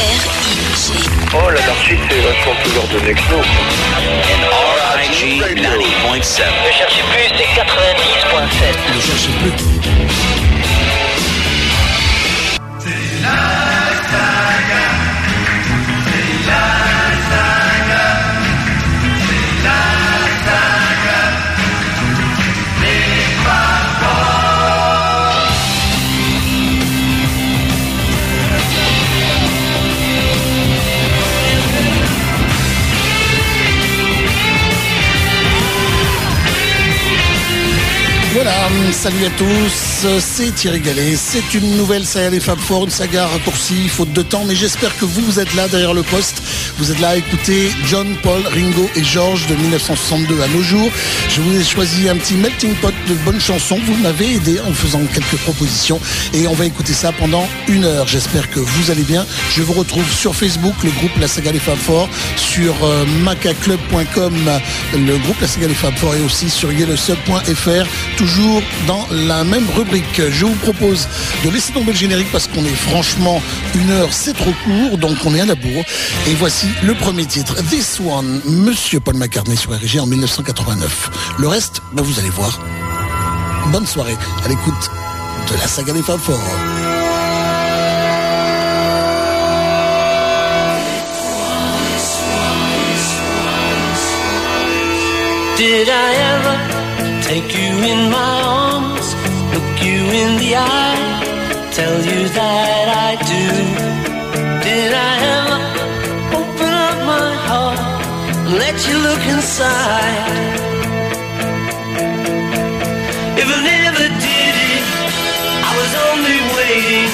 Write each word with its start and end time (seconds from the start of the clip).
R-I-G. 0.00 0.92
Oh, 1.34 1.50
la 1.50 1.60
dark 1.60 1.78
c'est 1.86 2.20
vachement 2.20 2.54
plus 2.62 2.76
ordonné 2.78 3.12
que 3.12 3.20
nous. 3.30 3.44
RIG 4.96 5.42
90.7. 5.42 6.42
Ne 6.64 6.72
cherchez 6.72 7.02
plus, 7.02 7.28
c'est 7.36 7.50
90.7. 7.60 8.60
Ne 8.94 9.00
cherchez 9.00 9.32
plus. 9.40 9.54
Voilà, 13.22 13.44
hum, 13.46 13.59
salut 38.92 39.24
à 39.24 39.30
tous, 39.30 39.89
c'est 40.20 40.54
Thierry 40.54 40.80
Gallet, 40.80 41.14
c'est 41.14 41.52
une 41.52 41.76
nouvelle 41.76 42.06
saga 42.06 42.30
des 42.30 42.40
Fab 42.40 42.58
Four, 42.58 42.84
une 42.84 42.90
saga 42.90 43.26
raccourcie, 43.26 43.88
faute 43.88 44.12
de 44.14 44.22
temps, 44.22 44.44
mais 44.46 44.54
j'espère 44.54 44.96
que 44.96 45.04
vous, 45.04 45.20
vous 45.20 45.38
êtes 45.38 45.54
là 45.54 45.68
derrière 45.68 45.92
le 45.92 46.02
poste, 46.02 46.42
vous 46.78 46.90
êtes 46.90 47.00
là 47.00 47.10
à 47.10 47.16
écouter 47.16 47.70
John, 47.86 48.16
Paul, 48.22 48.40
Ringo 48.46 48.88
et 48.96 49.04
George 49.04 49.46
de 49.48 49.54
1962 49.56 50.40
à 50.40 50.48
nos 50.48 50.62
jours. 50.62 50.90
Je 51.28 51.42
vous 51.42 51.60
ai 51.60 51.64
choisi 51.64 52.08
un 52.08 52.16
petit 52.16 52.34
melting 52.34 52.74
pot 52.76 52.94
de 53.08 53.14
bonnes 53.26 53.40
chansons, 53.40 53.78
vous 53.84 53.94
m'avez 53.96 54.36
aidé 54.36 54.58
en 54.60 54.72
faisant 54.72 55.00
quelques 55.12 55.36
propositions 55.42 56.00
et 56.32 56.46
on 56.46 56.54
va 56.54 56.64
écouter 56.64 56.94
ça 56.94 57.12
pendant 57.12 57.46
une 57.68 57.84
heure. 57.84 58.06
J'espère 58.06 58.48
que 58.50 58.60
vous 58.60 58.90
allez 58.90 59.04
bien. 59.04 59.26
Je 59.54 59.62
vous 59.62 59.74
retrouve 59.74 60.10
sur 60.10 60.34
Facebook, 60.34 60.74
le 60.82 60.90
groupe 60.92 61.16
La 61.20 61.28
Saga 61.28 61.52
des 61.52 61.58
Fab 61.58 61.76
Four, 61.76 62.08
sur 62.36 62.74
euh, 62.84 63.04
macaclub.com, 63.22 64.34
le 64.94 65.18
groupe 65.18 65.40
La 65.42 65.48
Saga 65.48 65.66
des 65.66 65.74
Fab 65.74 65.94
Four 65.96 66.14
et 66.14 66.20
aussi 66.20 66.48
sur 66.48 66.72
yellowsub.fr 66.72 67.86
toujours 68.16 68.62
dans 68.86 69.06
la 69.10 69.44
même 69.44 69.66
rubrique. 69.76 69.89
Je 69.92 70.44
vous 70.44 70.54
propose 70.56 71.08
de 71.44 71.50
laisser 71.50 71.72
tomber 71.72 71.90
le 71.92 71.98
générique 71.98 72.30
parce 72.30 72.46
qu'on 72.46 72.64
est 72.64 72.68
franchement 72.68 73.42
une 73.74 73.90
heure, 73.90 74.12
c'est 74.12 74.34
trop 74.34 74.52
court, 74.64 74.98
donc 74.98 75.16
on 75.24 75.34
est 75.34 75.40
à 75.40 75.46
la 75.46 75.56
bourre. 75.56 75.84
Et 76.28 76.34
voici 76.34 76.68
le 76.84 76.94
premier 76.94 77.26
titre, 77.26 77.56
This 77.68 77.98
One, 77.98 78.40
Monsieur 78.46 79.00
Paul 79.00 79.16
McCartney 79.16 79.56
sur 79.56 79.72
RG 79.72 79.98
en 79.98 80.06
1989. 80.06 81.34
Le 81.38 81.48
reste, 81.48 81.82
ben, 81.92 82.02
vous 82.02 82.20
allez 82.20 82.30
voir. 82.30 82.60
Bonne 83.72 83.86
soirée 83.86 84.16
à 84.44 84.48
l'écoute 84.48 84.90
de 85.50 85.54
la 85.56 85.66
saga 85.66 85.92
des 85.92 86.02
Fab 86.02 86.20
Four. 86.20 86.38
Did 95.56 95.88
I 95.88 96.14
ever 96.30 97.22
take 97.22 97.54
you 97.58 97.72
in 97.84 98.10
my 98.10 98.79
you 99.82 100.00
in 100.22 100.36
the 100.36 100.52
eye, 100.56 101.70
tell 101.72 101.96
you 102.04 102.28
that 102.40 102.86
I 103.08 103.10
do? 103.34 103.46
Did 104.66 104.92
I 104.92 105.12
ever 105.36 105.58
open 106.40 106.72
up 106.88 106.98
my 107.14 107.30
heart 107.48 107.80
and 108.44 108.54
let 108.60 108.76
you 108.88 108.96
look 109.00 109.22
inside? 109.34 110.60
If 113.40 113.48
I 113.56 113.58
never 113.74 114.06
did 114.28 114.54
it, 114.72 114.84
I 115.68 115.72
was 115.80 115.92
only 116.08 116.38
waiting 116.58 117.10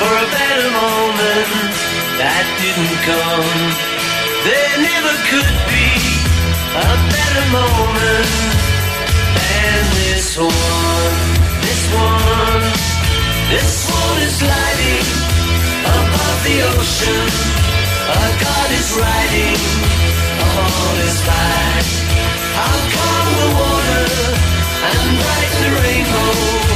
for 0.00 0.12
a 0.24 0.26
better 0.38 0.68
moment 0.82 1.48
that 2.20 2.44
didn't 2.62 2.96
come. 3.04 3.52
There 4.48 4.76
never 4.90 5.14
could 5.28 5.56
be 5.68 5.88
a 6.72 6.92
better 7.12 7.44
moment 7.52 8.30
than 9.36 9.80
this 10.00 10.38
one. 10.38 11.41
This 13.52 13.74
one, 13.90 14.20
is 14.28 14.38
lighting 14.42 15.06
above 15.96 16.38
the 16.46 16.56
ocean. 16.72 17.26
A 18.12 18.24
God 18.44 18.68
is 18.80 18.88
riding 18.96 19.60
the 23.40 23.48
water 23.60 24.04
and 24.88 25.08
the 25.62 25.70
rainbow 25.82 26.72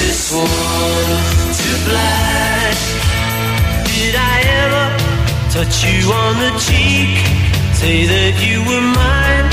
this 0.00 0.32
one 0.32 0.48
to. 1.60 1.70
Did 3.98 4.14
I 4.14 4.38
ever 4.62 4.86
touch 5.54 5.76
you 5.84 6.12
on 6.12 6.34
the 6.44 6.52
cheek? 6.66 7.12
Say 7.80 8.06
that 8.06 8.34
you 8.46 8.58
were 8.68 8.86
mine. 9.00 9.48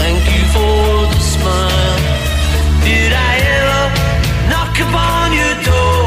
Thank 0.00 0.22
you 0.34 0.42
for 0.54 0.78
the 1.12 1.22
smile. 1.34 2.00
Did 2.84 3.12
I 3.12 3.29
upon 4.82 5.32
your 5.32 5.54
door? 5.62 6.00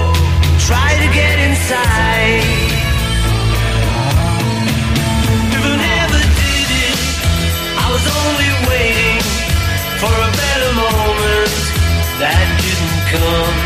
Try 0.68 0.90
to 1.04 1.08
get 1.14 1.36
inside. 1.48 2.44
If 5.56 5.62
I 5.62 5.74
never 5.90 6.22
did 6.42 6.70
it, 6.88 7.00
I 7.84 7.86
was 7.94 8.06
only 8.20 8.52
waiting 8.70 9.20
for 10.02 10.14
a 10.14 10.30
better 10.42 10.72
moment 10.86 11.54
that 12.24 12.46
didn't 12.64 13.02
come. 13.14 13.58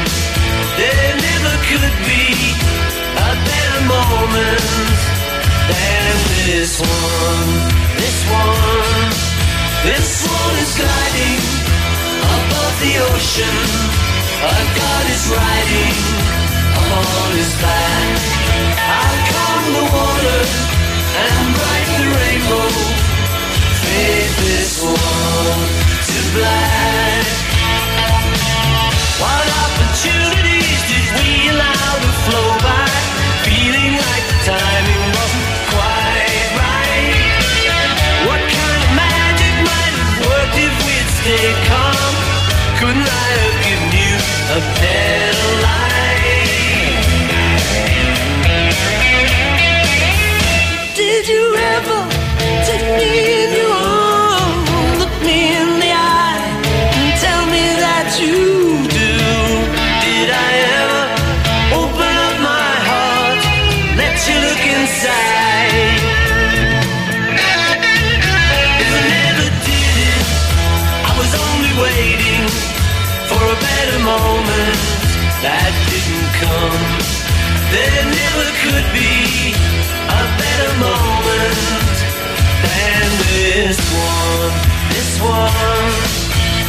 There 0.81 1.13
never 1.29 1.53
could 1.69 1.95
be 2.09 2.25
a 3.15 3.31
better 3.49 3.81
moment 3.87 4.65
than 5.71 6.13
this 6.49 6.73
one. 6.79 7.49
This 8.01 8.19
one, 8.29 9.09
this 9.87 10.11
one 10.25 10.55
is 10.63 10.71
gliding 10.79 11.41
above 12.35 12.75
the 12.83 12.93
ocean. 13.13 14.16
A 14.37 14.53
God 14.77 15.05
is 15.09 15.23
riding 15.33 15.97
on 16.77 17.29
his 17.33 17.53
back. 17.57 18.17
How 18.77 19.09
come 19.33 19.65
the 19.73 19.85
water 19.97 20.41
and 21.25 21.47
the 21.97 22.05
rainbow 22.13 22.69
to 26.05 26.19
black? 26.37 27.25
What 29.17 29.47
opportunities 29.65 30.81
did 30.85 31.07
we 31.17 31.49
allow 31.49 31.89
to 32.05 32.11
flow 32.29 32.49
by? 32.61 32.85
Feeling 33.41 33.93
like 33.97 34.25
the 34.29 34.37
timing 34.45 34.76
a 44.49 44.59
better 44.79 45.61
life? 45.61 45.86
Come. 76.41 76.77
There 77.73 78.03
never 78.05 78.47
could 78.63 78.87
be 78.93 79.53
a 80.07 80.23
better 80.41 80.71
moment 80.77 81.95
than 82.63 83.05
this 83.25 83.79
one. 83.91 84.53
This 84.93 85.11
one, 85.21 85.95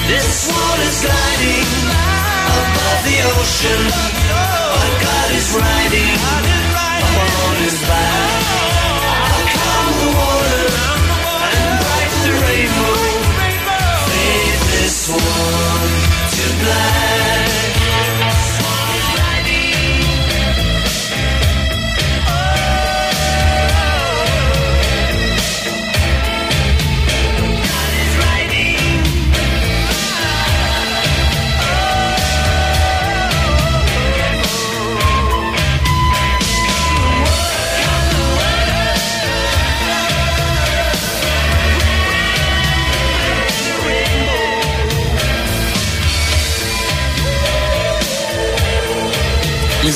this 0.09 0.49
one 0.49 0.81
is 0.89 0.97
gliding 1.05 1.71
above 2.59 3.01
the 3.09 3.19
ocean. 3.37 3.83
But 4.29 4.93
God 5.05 5.29
is 5.39 5.49
riding 5.55 6.17
upon 7.13 7.55
his 7.65 7.79
back. 7.89 8.43
How 9.29 9.43
come 9.55 9.93
the 10.03 10.11
water 10.19 10.38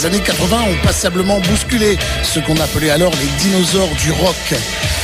Les 0.02 0.06
années 0.06 0.20
80 0.20 0.62
ont 0.62 0.84
passablement 0.84 1.38
bousculé 1.38 1.96
ce 2.24 2.40
qu'on 2.40 2.56
appelait 2.56 2.90
alors 2.90 3.12
les 3.20 3.28
dinosaures 3.38 3.94
du 4.00 4.10
rock. 4.10 4.54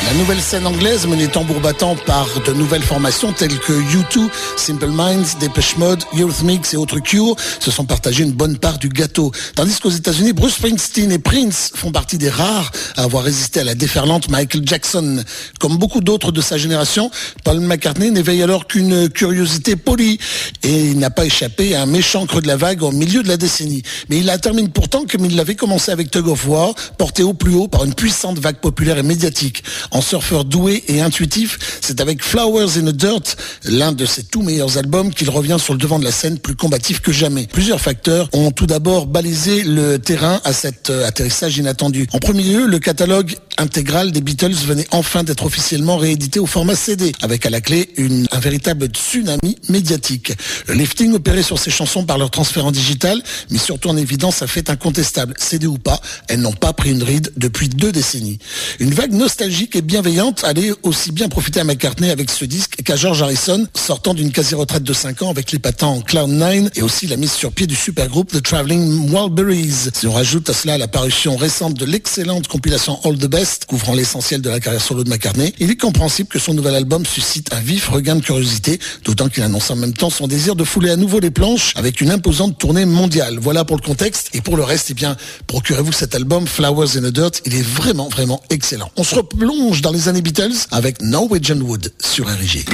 La 0.05 0.15
nouvelle 0.15 0.41
scène 0.41 0.67
anglaise 0.67 1.07
menée 1.07 1.27
tambour 1.27 1.61
battant 1.61 1.97
par 1.97 2.27
de 2.47 2.53
nouvelles 2.53 2.83
formations 2.83 3.33
telles 3.33 3.59
que 3.59 3.73
U2, 3.73 4.31
Simple 4.57 4.87
Minds, 4.87 5.37
Depeche 5.41 5.77
Mode, 5.77 6.03
Eurythmics 6.17 6.73
et 6.73 6.77
autres 6.77 7.01
Cure 7.01 7.35
se 7.59 7.71
sont 7.71 7.85
partagés 7.85 8.23
une 8.23 8.33
bonne 8.33 8.59
part 8.59 8.79
du 8.79 8.89
gâteau. 8.89 9.33
Tandis 9.57 9.79
qu'aux 9.81 9.91
États-Unis, 9.91 10.33
Bruce 10.33 10.55
Springsteen 10.55 11.11
et 11.13 11.19
Prince 11.19 11.73
font 11.75 11.91
partie 11.91 12.17
des 12.17 12.31
rares 12.31 12.71
à 12.97 13.03
avoir 13.03 13.25
résisté 13.25 13.61
à 13.61 13.65
la 13.65 13.75
déferlante 13.75 14.31
Michael 14.31 14.63
Jackson. 14.65 15.23
Comme 15.59 15.77
beaucoup 15.77 16.01
d'autres 16.01 16.33
de 16.33 16.41
sa 16.41 16.59
génération, 16.59 17.11
Paul 17.45 17.61
McCartney 17.61 18.11
n'éveille 18.11 18.43
alors 18.43 18.67
qu'une 18.67 19.09
curiosité 19.11 19.77
polie 19.77 20.19
et 20.63 20.91
il 20.91 20.99
n'a 20.99 21.11
pas 21.11 21.27
échappé 21.27 21.75
à 21.75 21.83
un 21.83 21.87
méchant 21.87 22.25
creux 22.25 22.41
de 22.41 22.49
la 22.49 22.57
vague 22.57 22.83
au 22.83 22.93
milieu 22.93 23.23
de 23.23 23.29
la 23.29 23.37
décennie. 23.37 23.83
Mais 24.09 24.19
il 24.19 24.27
la 24.27 24.39
termine 24.39 24.71
pourtant 24.71 25.05
comme 25.11 25.25
il 25.25 25.37
l'avait 25.37 25.57
commencé 25.57 25.91
avec 25.91 26.11
Tug 26.11 26.29
of 26.29 26.47
War, 26.47 26.73
porté 26.97 27.25
au 27.25 27.35
plus 27.35 27.55
haut 27.55 27.69
par 27.69 27.85
une 27.85 27.95
puissante 27.95 28.39
vague 28.39 28.59
populaire 28.59 28.97
et 28.97 29.03
médiatique. 29.03 29.65
En 29.91 30.01
surfeur 30.01 30.45
doué 30.45 30.85
et 30.89 31.01
intuitif, 31.01 31.59
c'est 31.81 32.01
avec 32.01 32.23
Flowers 32.23 32.79
in 32.79 32.83
the 32.83 32.97
Dirt, 32.97 33.37
l'un 33.65 33.93
de 33.93 34.05
ses 34.07 34.23
tout 34.23 34.43
meilleurs 34.43 34.79
albums, 34.79 35.13
qu'il 35.13 35.31
revient 35.31 35.57
sur 35.59 35.73
le 35.73 35.79
devant 35.79 35.99
de 35.99 36.05
la 36.05 36.13
scène 36.13 36.39
plus 36.39 36.57
combatif 36.57 37.01
que 37.01 37.13
jamais. 37.13 37.47
Plusieurs 37.47 37.81
facteurs 37.81 38.29
ont 38.33 38.51
tout 38.51 38.67
d'abord 38.67 39.07
balisé 39.07 39.63
le 39.65 39.99
terrain 39.99 40.41
à 40.45 40.53
cet 40.53 40.91
euh, 40.91 41.07
atterrissage 41.07 41.57
inattendu. 41.57 42.07
En 42.13 42.19
premier 42.19 42.43
lieu, 42.43 42.67
le 42.67 42.79
catalogue 42.79 43.37
intégral 43.57 44.13
des 44.13 44.21
Beatles 44.21 44.53
venait 44.53 44.87
enfin 44.91 45.25
d'être 45.25 45.45
officiellement 45.45 45.97
réédité 45.97 46.39
au 46.39 46.47
format 46.47 46.77
CD, 46.77 47.13
avec 47.23 47.45
à 47.47 47.51
la 47.51 47.61
clé 47.61 47.89
un 48.31 48.39
véritable 48.39 48.87
tsunami 48.87 49.57
médiatique. 49.69 50.33
Le 50.67 50.75
lifting 50.75 51.13
opéré 51.15 51.43
sur 51.43 51.59
ces 51.59 51.71
chansons 51.71 52.05
par 52.05 52.19
leur 52.19 52.31
transfert 52.31 52.67
en 52.67 52.73
digital, 52.73 53.21
mais 53.51 53.59
surtout 53.59 53.89
en 53.89 53.97
évidence 53.97 54.43
un 54.43 54.47
fait 54.47 54.71
incontestable. 54.71 55.35
CD 55.39 55.67
ou 55.67 55.79
pas, 55.79 56.01
elles 56.29 56.41
n'ont 56.41 56.53
pas 56.53 56.73
pris 56.73 56.91
une 56.91 57.03
ride 57.03 57.33
depuis 57.37 57.69
deux 57.69 57.93
décennies. 57.93 58.39
Une 58.79 58.95
vague 58.95 59.13
nostalgique 59.13 59.77
bienveillante 59.83 60.45
allait 60.45 60.73
aussi 60.83 61.13
bien 61.13 61.29
profiter 61.29 61.61
à 61.61 61.65
McCartney 61.65 62.11
avec 62.11 62.31
ce 62.31 62.45
disque 62.45 62.83
qu'à 62.83 62.97
George 62.97 63.23
Harrison, 63.23 63.67
sortant 63.75 64.15
d'une 64.15 64.33
quasi-retraite 64.33 64.83
de 64.83 64.93
5 64.93 65.23
ans 65.23 65.31
avec 65.31 65.53
les 65.53 65.59
patents 65.59 66.01
Cloud 66.01 66.31
9 66.31 66.71
et 66.77 66.83
aussi 66.83 67.07
la 67.07 67.17
mise 67.17 67.33
sur 67.33 67.53
pied 67.53 67.67
du 67.67 67.75
supergroupe 67.75 68.33
The 68.33 68.43
Traveling 68.43 69.11
Wildberries. 69.11 69.91
Si 69.93 70.07
on 70.07 70.13
rajoute 70.13 70.49
à 70.51 70.55
cela 70.55 70.79
la 70.79 70.89
parution 70.89 71.37
récente 71.37 71.75
de 71.75 71.85
l'excellente 71.85 72.49
compilation 72.49 72.99
All 73.05 73.19
the 73.19 73.27
Best, 73.27 73.67
couvrant 73.67 73.95
l'essentiel 73.95 74.41
de 74.41 74.51
la 74.51 74.61
carrière 74.61 74.83
solo 74.83 75.05
de 75.05 75.11
McCartney, 75.11 75.55
il 75.59 75.71
est 75.71 75.77
compréhensible 75.77 76.29
que 76.29 76.39
son 76.39 76.55
nouvel 76.55 76.75
album 76.75 77.05
suscite 77.07 77.53
un 77.53 77.61
vif 77.61 77.89
regain 77.89 78.17
de 78.17 78.23
curiosité, 78.23 78.79
d'autant 79.05 79.29
qu'il 79.29 79.43
annonce 79.43 79.71
en 79.71 79.77
même 79.77 79.93
temps 79.93 80.11
son 80.11 80.27
désir 80.27 80.57
de 80.57 80.65
fouler 80.65 80.91
à 80.91 80.97
nouveau 80.97 81.21
les 81.21 81.31
planches 81.31 81.73
avec 81.77 82.01
une 82.01 82.11
imposante 82.11 82.59
tournée 82.59 82.85
mondiale. 82.85 83.39
Voilà 83.41 83.65
pour 83.65 83.77
le 83.77 83.83
contexte. 83.83 84.31
Et 84.35 84.41
pour 84.41 84.57
le 84.57 84.65
reste, 84.65 84.89
eh 84.91 84.95
bien, 84.95 85.17
procurez-vous 85.47 85.93
cet 85.93 86.15
album 86.15 86.47
Flowers 86.47 86.97
in 86.97 87.03
the 87.03 87.13
Dirt. 87.13 87.43
Il 87.47 87.55
est 87.55 87.63
vraiment, 87.63 88.09
vraiment 88.09 88.43
excellent. 88.51 88.91
On 88.97 89.05
se 89.05 89.15
replonge 89.15 89.68
dans 89.77 89.93
les 89.93 90.09
années 90.09 90.23
Beatles 90.23 90.67
avec 90.71 91.03
Norwegian 91.03 91.61
Wood 91.61 91.93
sur 92.01 92.27
RG. 92.27 92.65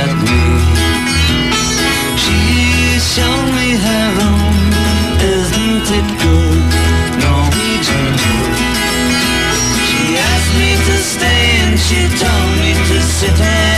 Should. 0.00 0.89
She 11.86 12.08
told 12.22 12.58
me 12.60 12.72
to 12.74 13.00
sit 13.02 13.40
anywhere. 13.40 13.69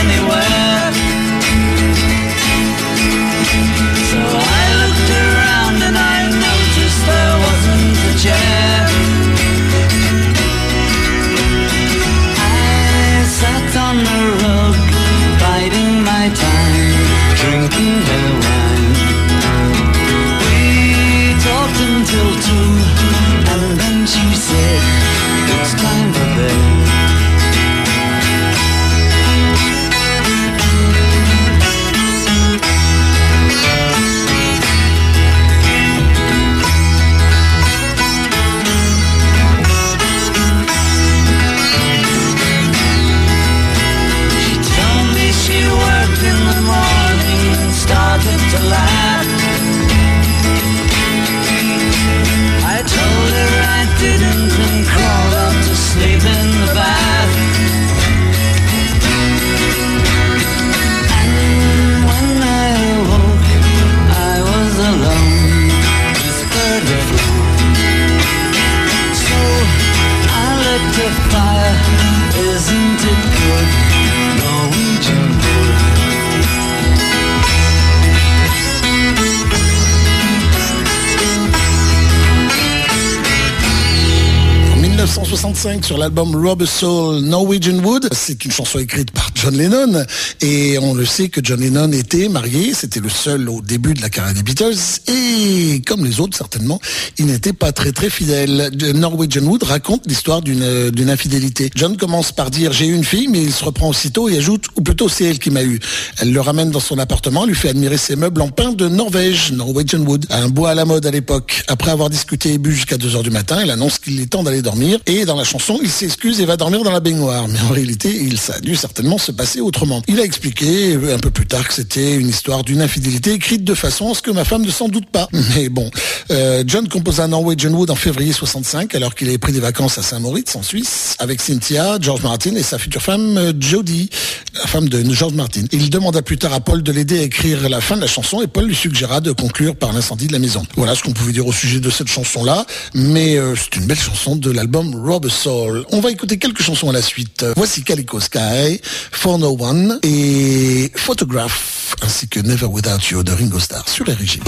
L'album 86.15 86.65
Soul 86.67 87.21
Norwegian 87.21 87.79
Wood. 87.79 88.07
C'est 88.11 88.45
une 88.45 88.51
chanson 88.51 88.77
écrite 88.77 89.09
par 89.11 89.29
John 89.33 89.57
Lennon 89.57 90.05
et 90.41 90.77
on 90.79 90.93
le 90.93 91.05
sait 91.05 91.29
que 91.29 91.41
John 91.43 91.59
Lennon 91.59 91.91
était 91.91 92.29
marié, 92.29 92.73
c'était 92.75 92.99
le 92.99 93.09
seul 93.09 93.49
au 93.49 93.61
début 93.61 93.95
de 93.95 94.01
la 94.01 94.09
carrière 94.09 94.35
des 94.35 94.43
Beatles 94.43 94.75
et 95.07 95.81
comme 95.87 96.05
les 96.05 96.19
autres 96.19 96.37
certainement, 96.37 96.79
il 97.17 97.25
n'était 97.25 97.53
pas 97.53 97.71
très 97.71 97.91
très 97.91 98.11
fidèle. 98.11 98.69
Norwegian 98.93 99.43
Wood 99.43 99.63
raconte 99.63 100.03
l'histoire 100.05 100.41
d'une 100.41 100.91
d'une 100.91 101.09
infidélité. 101.09 101.71
John 101.75 101.97
commence 101.97 102.31
par 102.31 102.51
dire 102.51 102.73
j'ai 102.73 102.85
eu 102.85 102.93
une 102.93 103.03
fille 103.03 103.27
mais 103.27 103.41
il 103.41 103.53
se 103.53 103.65
reprend 103.65 103.89
aussitôt 103.89 104.29
et 104.29 104.37
ajoute 104.37 104.65
ou 104.75 104.81
plutôt 104.81 105.09
c'est 105.09 105.25
elle 105.25 105.39
qui 105.39 105.49
m'a 105.49 105.63
eu. 105.63 105.79
Elle 106.19 106.31
le 106.31 106.41
ramène 106.41 106.69
dans 106.69 106.79
son 106.79 106.99
appartement, 106.99 107.45
lui 107.45 107.55
fait 107.55 107.69
admirer 107.69 107.97
ses 107.97 108.15
meubles 108.15 108.41
en 108.41 108.49
pin 108.49 108.71
de 108.71 108.87
Norvège, 108.87 109.51
Norwegian 109.51 110.01
Wood, 110.01 110.27
un 110.29 110.49
bois 110.49 110.71
à 110.71 110.75
la 110.75 110.85
mode 110.85 111.07
à 111.07 111.11
l'époque. 111.11 111.63
Après 111.67 111.89
avoir 111.89 112.11
discuté 112.11 112.53
et 112.53 112.57
bu 112.59 112.71
jusqu'à 112.71 112.97
2 112.97 113.15
heures 113.15 113.23
du 113.23 113.31
matin, 113.31 113.61
il 113.63 113.71
annonce 113.71 113.97
qu'il 113.97 114.21
est 114.21 114.27
temps 114.27 114.43
d'aller 114.43 114.61
dormir 114.61 114.99
et 115.07 115.25
dans 115.25 115.35
la 115.35 115.43
chanson, 115.43 115.79
il 115.81 115.89
s'excuse 116.03 116.41
et 116.41 116.45
va 116.45 116.57
dormir 116.57 116.83
dans 116.83 116.91
la 116.91 116.99
baignoire. 116.99 117.47
Mais 117.47 117.59
en 117.61 117.69
réalité, 117.69 118.13
il 118.13 118.37
ça 118.37 118.55
a 118.55 118.59
dû 118.59 118.75
certainement 118.75 119.17
se 119.17 119.31
passer 119.31 119.61
autrement. 119.61 120.01
Il 120.09 120.19
a 120.19 120.23
expliqué 120.23 120.95
euh, 120.95 121.15
un 121.15 121.17
peu 121.17 121.29
plus 121.29 121.45
tard 121.45 121.65
que 121.65 121.73
c'était 121.73 122.15
une 122.15 122.27
histoire 122.27 122.65
d'une 122.65 122.81
infidélité 122.81 123.31
écrite 123.31 123.63
de 123.63 123.73
façon 123.73 124.11
à 124.11 124.13
ce 124.13 124.21
que 124.21 124.29
ma 124.29 124.43
femme 124.43 124.65
ne 124.65 124.69
s'en 124.69 124.89
doute 124.89 125.09
pas. 125.09 125.29
Mais 125.55 125.69
bon, 125.69 125.89
euh, 126.29 126.65
John 126.67 126.89
composa 126.89 127.25
Norwegian 127.27 127.71
Wood 127.71 127.89
en 127.89 127.95
février 127.95 128.33
65 128.33 128.93
alors 128.95 129.15
qu'il 129.15 129.29
avait 129.29 129.37
pris 129.37 129.53
des 129.53 129.61
vacances 129.61 129.97
à 129.97 130.01
Saint-Moritz 130.01 130.53
en 130.57 130.61
Suisse 130.61 131.15
avec 131.19 131.39
Cynthia, 131.39 131.97
George 132.01 132.21
Martin 132.21 132.53
et 132.55 132.63
sa 132.63 132.77
future 132.77 133.01
femme 133.01 133.37
euh, 133.37 133.53
Jodie, 133.57 134.09
la 134.55 134.67
femme 134.67 134.89
de 134.89 135.01
George 135.13 135.35
Martin. 135.35 135.63
Il 135.71 135.89
demanda 135.89 136.21
plus 136.21 136.37
tard 136.37 136.51
à 136.51 136.59
Paul 136.59 136.83
de 136.83 136.91
l'aider 136.91 137.19
à 137.19 137.23
écrire 137.23 137.69
la 137.69 137.79
fin 137.79 137.95
de 137.95 138.01
la 138.01 138.07
chanson 138.07 138.41
et 138.41 138.47
Paul 138.47 138.65
lui 138.65 138.75
suggéra 138.75 139.21
de 139.21 139.31
conclure 139.31 139.77
par 139.77 139.93
l'incendie 139.93 140.27
de 140.27 140.33
la 140.33 140.39
maison. 140.39 140.63
Voilà 140.75 140.95
ce 140.95 141.03
qu'on 141.03 141.13
pouvait 141.13 141.31
dire 141.31 141.47
au 141.47 141.53
sujet 141.53 141.79
de 141.79 141.89
cette 141.89 142.09
chanson-là, 142.09 142.65
mais 142.93 143.37
c'est 143.55 143.77
une 143.79 143.85
belle 143.85 143.99
chanson 143.99 144.35
de 144.35 144.51
l'album 144.51 144.93
Rubber 144.95 145.29
Soul. 145.29 145.85
On 145.95 145.99
va 145.99 146.09
écouter 146.09 146.39
quelques 146.39 146.63
chansons 146.63 146.89
à 146.89 146.91
la 146.91 147.03
suite. 147.03 147.45
Voici 147.55 147.83
Calico 147.83 148.19
Sky, 148.19 148.81
For 149.11 149.37
No 149.37 149.55
One 149.59 149.99
et 150.01 150.91
Photograph, 150.95 151.95
ainsi 152.01 152.27
que 152.27 152.39
Never 152.39 152.65
Without 152.65 153.11
You 153.11 153.21
de 153.21 153.31
Ringo 153.31 153.59
Starr 153.59 153.87
sur 153.87 154.03
les 154.05 154.13
régimes. 154.13 154.43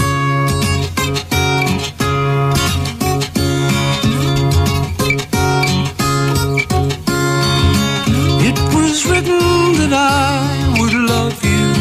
It 8.40 8.58
was 8.74 9.06
written 9.06 9.78
that 9.78 9.92
I 9.92 10.80
would 10.80 10.94
love 10.94 11.36
you 11.44 11.74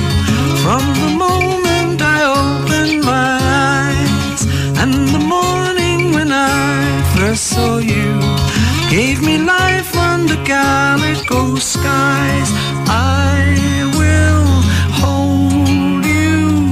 from 0.61 0.83
the 0.93 1.09
moment 1.17 1.99
I 2.03 2.23
opened 2.23 3.03
my 3.03 3.39
eyes 3.41 4.45
and 4.77 5.07
the 5.09 5.17
morning 5.17 6.13
when 6.13 6.31
I 6.31 7.01
first 7.15 7.45
saw 7.45 7.79
you. 7.79 8.54
gave 8.89 9.21
me 9.21 9.37
life 9.37 9.95
under 9.95 10.35
calico 10.43 11.55
skies. 11.55 12.49
I 12.87 13.91
will 13.97 14.61
hold 15.01 16.05
you 16.05 16.69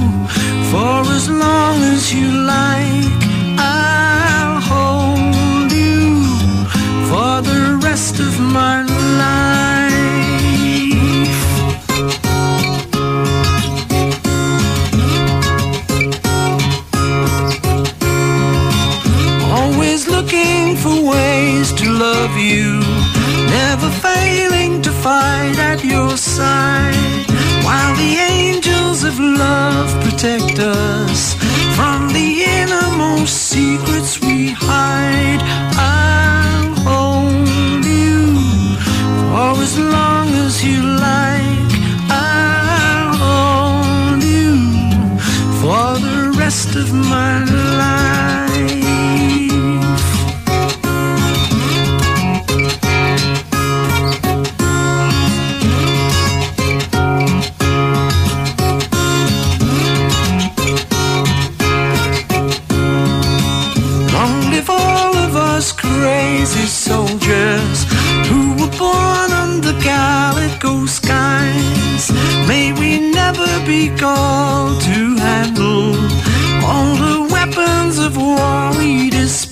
for 0.70 1.12
as 1.12 1.28
long 1.28 1.82
as 1.82 2.12
you 2.14 2.30
like. 2.56 3.12
I'll 3.58 4.60
hold 4.60 5.72
you 5.72 6.24
for 7.08 7.42
the 7.42 7.80
rest 7.82 8.20
of 8.20 8.38
my 8.40 8.82
life. 9.22 10.14
Always 19.50 20.08
looking 20.08 20.76
for 20.76 21.10
ways 21.10 21.33
of 22.02 22.36
you, 22.36 22.80
never 23.50 23.90
failing 23.90 24.82
to 24.82 24.90
fight 24.90 25.58
at 25.58 25.84
your 25.84 26.16
side, 26.16 27.26
while 27.64 27.94
the 27.96 28.16
angels 28.16 29.04
of 29.04 29.18
love 29.18 29.88
protect 30.02 30.58
us 30.58 31.34
from 31.76 32.08
the 32.08 32.44
innermost 32.58 33.48
secrets 33.48 34.20
we 34.20 34.50
hide. 34.50 35.42
I'll 35.76 36.74
hold 36.88 37.84
you 37.84 38.36
for 39.30 39.62
as 39.62 39.78
long 39.78 40.28
as 40.46 40.64
you 40.64 40.80
like. 40.82 41.72
I'll 42.10 43.14
hold 43.26 44.22
you 44.22 44.56
for 45.60 45.98
the 46.06 46.34
rest 46.38 46.76
of 46.76 46.92
my 46.92 47.44
life. 47.44 47.63
Never 73.24 73.66
be 73.66 73.88
called 73.96 74.80
to 74.82 75.16
handle 75.16 75.94
all 76.68 76.94
the 77.04 77.26
weapons 77.32 77.98
of 77.98 78.16
war 78.16 78.70
we 78.78 79.08
despise. 79.08 79.43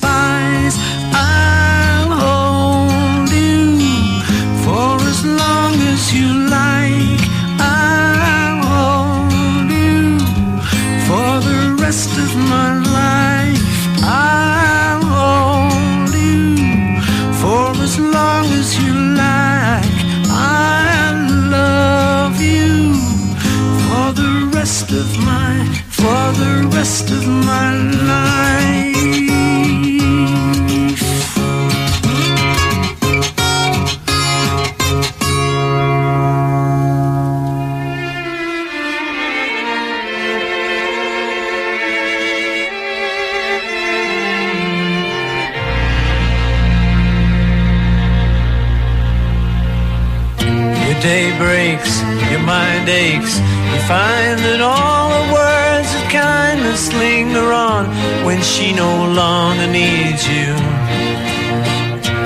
Mind 52.83 52.89
aches. 52.89 53.39
You 53.39 53.81
find 53.87 54.39
that 54.47 54.61
all 54.61 55.11
the 55.11 55.27
words 55.33 55.91
of 55.95 56.05
kindness 56.11 56.93
linger 56.93 57.53
on 57.53 57.87
when 58.25 58.43
she 58.43 58.73
no 58.73 59.07
longer 59.13 59.67
needs 59.67 60.27
you. 60.27 60.55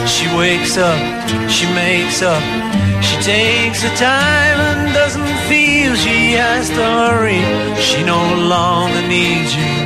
She 0.06 0.26
wakes 0.36 0.76
up, 0.76 0.98
she 1.50 1.66
makes 1.74 2.22
up, 2.22 2.42
she 3.02 3.16
takes 3.22 3.82
her 3.82 3.94
time 3.96 4.58
and 4.70 4.94
doesn't 4.94 5.36
feel 5.48 5.94
she 5.94 6.32
has 6.32 6.68
to 6.68 6.84
hurry. 7.00 7.42
She 7.80 8.04
no 8.04 8.22
longer 8.48 9.02
needs 9.08 9.54
you, 9.54 9.76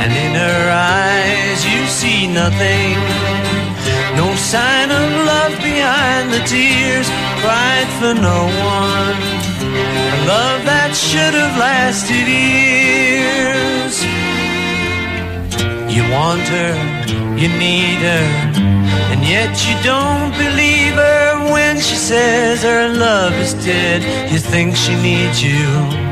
and 0.00 0.10
in 0.12 0.32
her 0.34 0.64
eyes 0.70 1.60
you 1.64 1.86
see 1.86 2.26
nothing. 2.26 2.96
No 4.16 4.34
sign 4.36 4.90
of 4.90 5.06
love 5.26 5.54
behind 5.62 6.32
the 6.32 6.42
tears, 6.46 7.08
cried 7.42 7.88
for 7.98 8.14
no 8.14 8.40
one. 8.64 9.39
A 10.14 10.18
love 10.26 10.64
that 10.64 10.92
should 10.94 11.34
have 11.34 11.56
lasted 11.58 12.26
years. 12.26 13.94
You 15.94 16.02
want 16.12 16.46
her, 16.56 16.74
you 17.40 17.48
need 17.58 18.00
her, 18.10 18.26
and 19.12 19.20
yet 19.24 19.52
you 19.66 19.74
don't 19.82 20.32
believe 20.36 20.94
her 20.94 21.52
when 21.52 21.76
she 21.76 21.96
says 21.96 22.62
her 22.62 22.88
love 22.88 23.32
is 23.34 23.54
dead. 23.54 24.02
You 24.32 24.38
think 24.38 24.76
she 24.76 24.94
needs 24.96 25.42
you. 25.42 26.09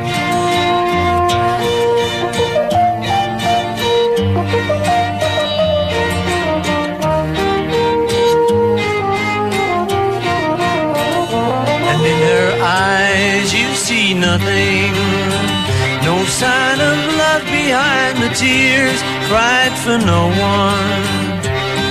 Eyes 13.19 13.53
you 13.53 13.69
see 13.75 14.15
nothing. 14.15 14.93
No 16.09 16.17
sign 16.25 16.79
of 16.91 16.99
love 17.23 17.45
behind 17.45 18.15
the 18.25 18.33
tears, 18.35 19.01
cried 19.29 19.75
for 19.85 19.99
no 20.15 20.23
one. 20.57 21.03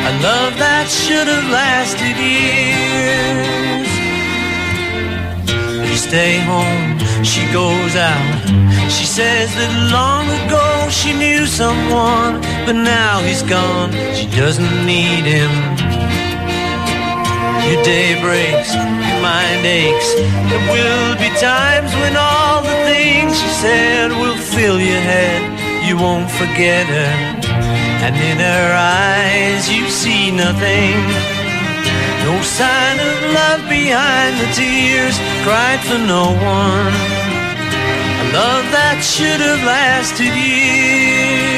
A 0.10 0.14
love 0.28 0.54
that 0.64 0.88
should 0.90 1.28
have 1.34 1.48
lasted 1.62 2.16
years. 2.32 3.90
You 5.90 5.98
stay 6.10 6.40
home, 6.52 6.90
she 7.24 7.44
goes 7.52 7.94
out. 7.96 8.44
She 8.96 9.06
says 9.06 9.54
that 9.60 9.74
long 9.92 10.26
ago 10.42 10.66
she 10.90 11.12
knew 11.14 11.46
someone, 11.46 12.42
but 12.66 12.78
now 12.96 13.20
he's 13.22 13.44
gone. 13.44 13.92
She 14.16 14.28
doesn't 14.42 14.86
need 14.86 15.26
him. 15.36 15.77
Your 17.68 17.84
day 17.84 18.16
breaks, 18.22 18.74
your 18.74 19.20
mind 19.20 19.66
aches. 19.66 20.10
There 20.50 20.66
will 20.72 21.16
be 21.20 21.30
times 21.36 21.92
when 21.96 22.16
all 22.16 22.62
the 22.64 22.78
things 22.88 23.40
she 23.40 23.50
said 23.60 24.12
will 24.12 24.38
fill 24.38 24.80
your 24.80 25.02
head. 25.02 25.42
You 25.86 25.98
won't 25.98 26.32
forget 26.32 26.88
her, 26.88 27.14
and 28.06 28.16
in 28.16 28.38
her 28.40 28.70
eyes 28.74 29.70
you 29.70 29.90
see 29.90 30.32
nothing. 30.32 30.96
No 32.24 32.42
sign 32.42 33.00
of 33.00 33.18
love 33.36 33.64
behind 33.70 34.40
the 34.40 34.50
tears, 34.54 35.18
cried 35.44 35.82
for 35.84 36.00
no 36.00 36.26
one. 36.40 36.94
A 38.24 38.26
love 38.32 38.66
that 38.72 39.00
should 39.04 39.42
have 39.42 39.64
lasted 39.64 40.34
years. 40.36 41.57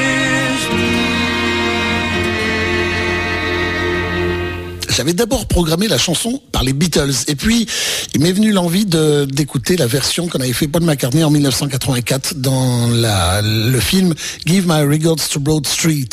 J'avais 4.99 5.13
d'abord 5.13 5.45
programmé 5.45 5.87
la 5.87 5.97
chanson 5.97 6.41
par 6.51 6.61
les 6.61 6.73
Beatles. 6.73 7.13
Et 7.29 7.35
puis, 7.35 7.65
il 8.13 8.19
m'est 8.19 8.33
venu 8.33 8.51
l'envie 8.51 8.85
d'écouter 8.85 9.77
la 9.77 9.87
version 9.87 10.27
qu'on 10.27 10.41
avait 10.41 10.51
fait 10.51 10.67
Paul 10.67 10.83
McCartney 10.83 11.23
en 11.23 11.29
1984 11.29 12.33
dans 12.35 12.89
le 12.89 13.79
film 13.79 14.13
Give 14.45 14.67
My 14.67 14.81
Regards 14.81 15.29
to 15.31 15.39
Broad 15.39 15.65
Street. 15.65 16.09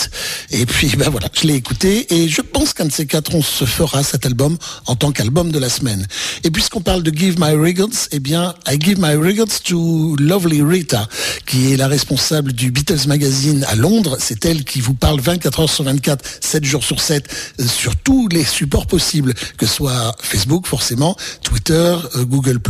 Et 0.52 0.66
puis, 0.66 0.92
ben 0.96 1.10
voilà, 1.10 1.28
je 1.32 1.48
l'ai 1.48 1.54
écouté 1.54 2.14
et 2.14 2.28
je 2.28 2.40
pense 2.42 2.74
qu'un 2.74 2.84
de 2.84 2.92
ces 2.92 3.06
quatre, 3.06 3.34
on 3.34 3.42
se 3.42 3.64
fera 3.64 4.04
cet 4.04 4.24
album 4.24 4.56
en 4.86 4.94
tant 4.94 5.10
qu'album 5.10 5.50
de 5.50 5.58
la 5.58 5.68
semaine. 5.68 6.06
Et 6.44 6.52
puisqu'on 6.52 6.80
parle 6.80 7.02
de 7.02 7.10
Give 7.10 7.40
My 7.40 7.56
Regards, 7.56 8.06
eh 8.12 8.20
bien, 8.20 8.54
I 8.68 8.78
Give 8.80 9.00
My 9.00 9.16
Regards 9.16 9.62
to 9.64 10.14
Lovely 10.20 10.62
Rita, 10.62 11.08
qui 11.44 11.72
est 11.72 11.76
la 11.76 11.88
responsable 11.88 12.52
du 12.52 12.70
Beatles 12.70 13.08
Magazine 13.08 13.64
à 13.68 13.74
Londres. 13.74 14.16
C'est 14.20 14.44
elle 14.44 14.62
qui 14.62 14.80
vous 14.80 14.94
parle 14.94 15.18
24 15.18 15.58
heures 15.58 15.70
sur 15.70 15.82
24, 15.82 16.24
7 16.40 16.64
jours 16.64 16.84
sur 16.84 17.00
7, 17.00 17.28
euh, 17.58 17.66
sur 17.66 17.96
tous 17.96 18.28
les 18.28 18.44
supports 18.44 18.75
possibles, 18.84 19.32
que 19.56 19.64
ce 19.64 19.74
soit 19.74 20.14
Facebook 20.20 20.66
forcément, 20.66 21.16
Twitter, 21.42 21.96
euh, 22.16 22.24
Google+, 22.26 22.60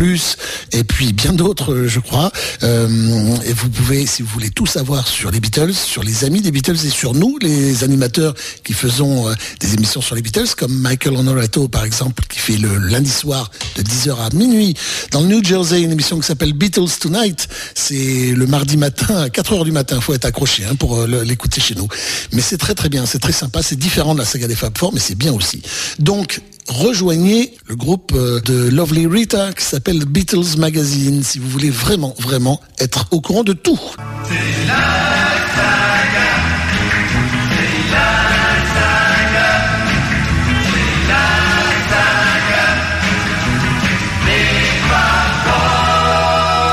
et 0.70 0.84
puis 0.84 1.12
bien 1.12 1.32
d'autres, 1.32 1.72
euh, 1.72 1.88
je 1.88 1.98
crois. 1.98 2.30
Euh, 2.62 3.36
et 3.44 3.52
vous 3.52 3.68
pouvez, 3.68 4.06
si 4.06 4.22
vous 4.22 4.28
voulez 4.28 4.50
tout 4.50 4.66
savoir 4.66 5.08
sur 5.08 5.32
les 5.32 5.40
Beatles, 5.40 5.74
sur 5.74 6.04
les 6.04 6.24
amis 6.24 6.42
des 6.42 6.52
Beatles 6.52 6.86
et 6.86 6.90
sur 6.90 7.14
nous, 7.14 7.38
les 7.40 7.82
animateurs 7.82 8.34
qui 8.62 8.72
faisons 8.72 9.26
des 9.60 9.74
émissions 9.74 10.00
sur 10.00 10.14
les 10.14 10.22
Beatles, 10.22 10.54
comme 10.56 10.72
Michael 10.78 11.16
Honorato 11.16 11.66
par 11.66 11.84
exemple, 11.84 12.22
qui 12.28 12.38
fait 12.38 12.58
le 12.58 12.76
lundi 12.78 13.10
soir 13.10 13.50
de 13.76 13.82
10h 13.82 14.16
à 14.18 14.30
minuit 14.34 14.74
dans 15.10 15.20
le 15.20 15.26
New 15.26 15.42
Jersey, 15.42 15.82
une 15.82 15.92
émission 15.92 16.20
qui 16.20 16.26
s'appelle 16.26 16.52
Beatles 16.52 16.98
Tonight. 17.00 17.48
C'est 17.74 18.32
le 18.32 18.46
mardi 18.46 18.76
matin 18.76 19.16
à 19.16 19.28
4h 19.28 19.64
du 19.64 19.72
matin, 19.72 20.00
faut 20.00 20.14
être 20.14 20.26
accroché 20.26 20.64
hein, 20.64 20.76
pour 20.76 21.06
l'écouter 21.06 21.60
chez 21.60 21.74
nous. 21.74 21.88
Mais 22.32 22.42
c'est 22.42 22.58
très 22.58 22.74
très 22.74 22.88
bien, 22.88 23.06
c'est 23.06 23.18
très 23.18 23.32
sympa, 23.32 23.62
c'est 23.62 23.78
différent 23.78 24.14
de 24.14 24.20
la 24.20 24.26
saga 24.26 24.46
des 24.46 24.54
Fab 24.54 24.76
Four, 24.76 24.92
mais 24.92 25.00
c'est 25.00 25.14
bien 25.14 25.32
aussi. 25.32 25.62
Donc, 25.98 26.40
rejoignez 26.68 27.54
le 27.66 27.76
groupe 27.76 28.12
euh, 28.14 28.40
de 28.40 28.68
Lovely 28.68 29.06
Rita 29.06 29.52
qui 29.52 29.64
s'appelle 29.64 30.04
Beatles 30.04 30.58
Magazine 30.58 31.22
si 31.22 31.38
vous 31.38 31.48
voulez 31.48 31.70
vraiment, 31.70 32.14
vraiment 32.18 32.60
être 32.78 33.06
au 33.12 33.20
courant 33.20 33.44
de 33.44 33.52
tout. 33.52 33.80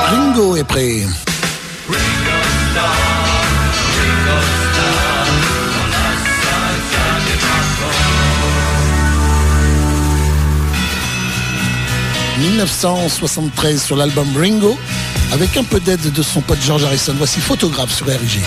Ringo 0.09 0.55
est 0.55 0.63
prêt. 0.63 1.22
1973 12.53 13.83
sur 13.83 13.95
l'album 13.95 14.27
Ringo, 14.37 14.77
avec 15.31 15.57
un 15.57 15.63
peu 15.63 15.79
d'aide 15.79 16.11
de 16.11 16.21
son 16.21 16.41
pote 16.41 16.61
George 16.61 16.83
Harrison. 16.83 17.15
Voici 17.17 17.39
Photographe 17.39 17.91
sur 17.91 18.05
RG. 18.05 18.41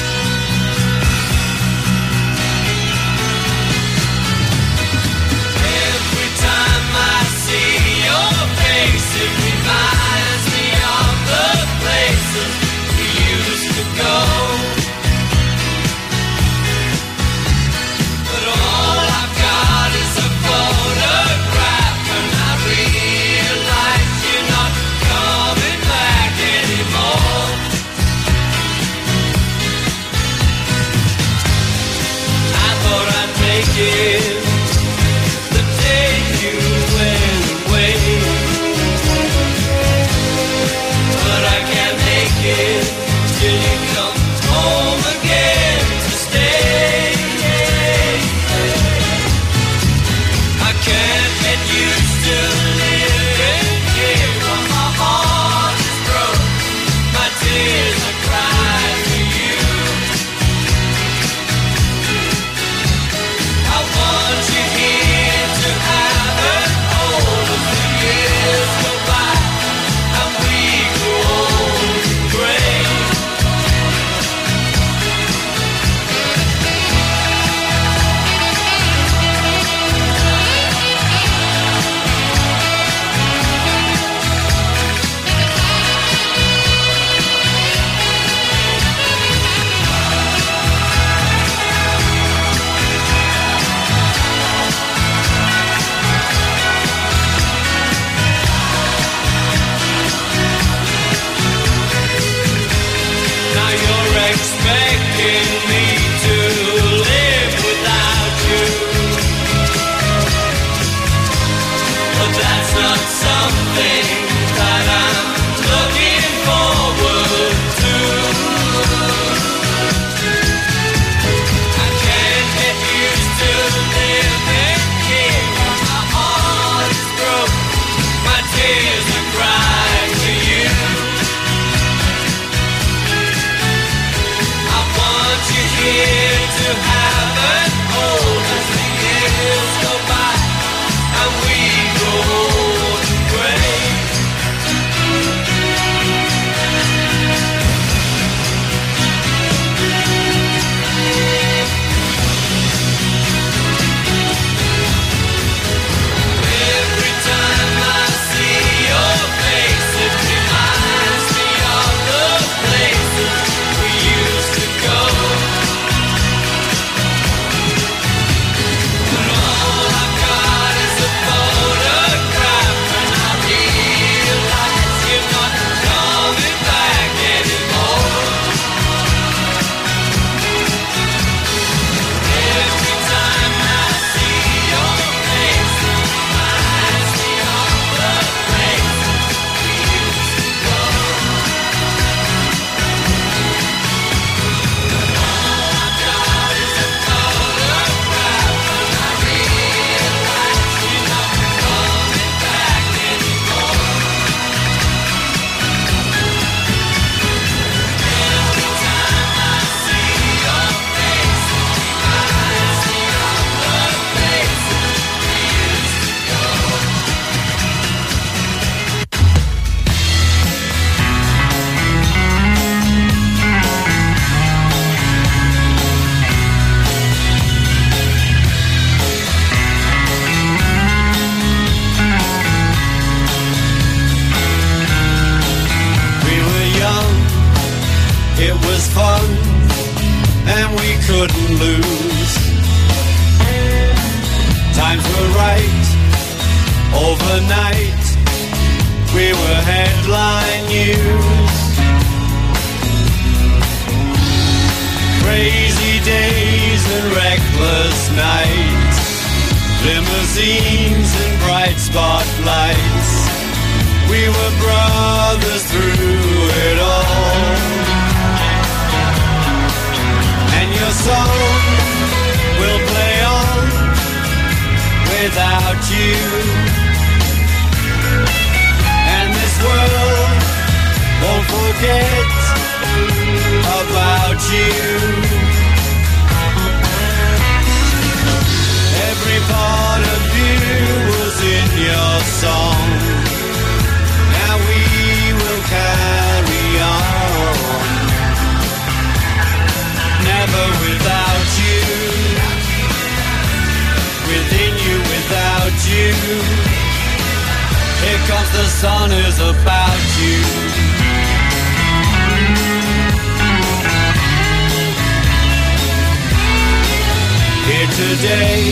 Today, 318.08 318.62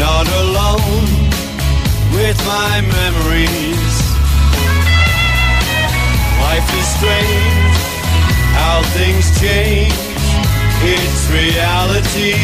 not 0.00 0.26
alone 0.42 1.06
with 2.10 2.38
my 2.44 2.74
memories. 2.98 3.94
Life 6.46 6.68
is 6.80 6.86
strange, 6.98 7.78
how 8.58 8.82
things 8.98 9.26
change. 9.38 9.94
It's 10.94 11.22
reality. 11.30 12.34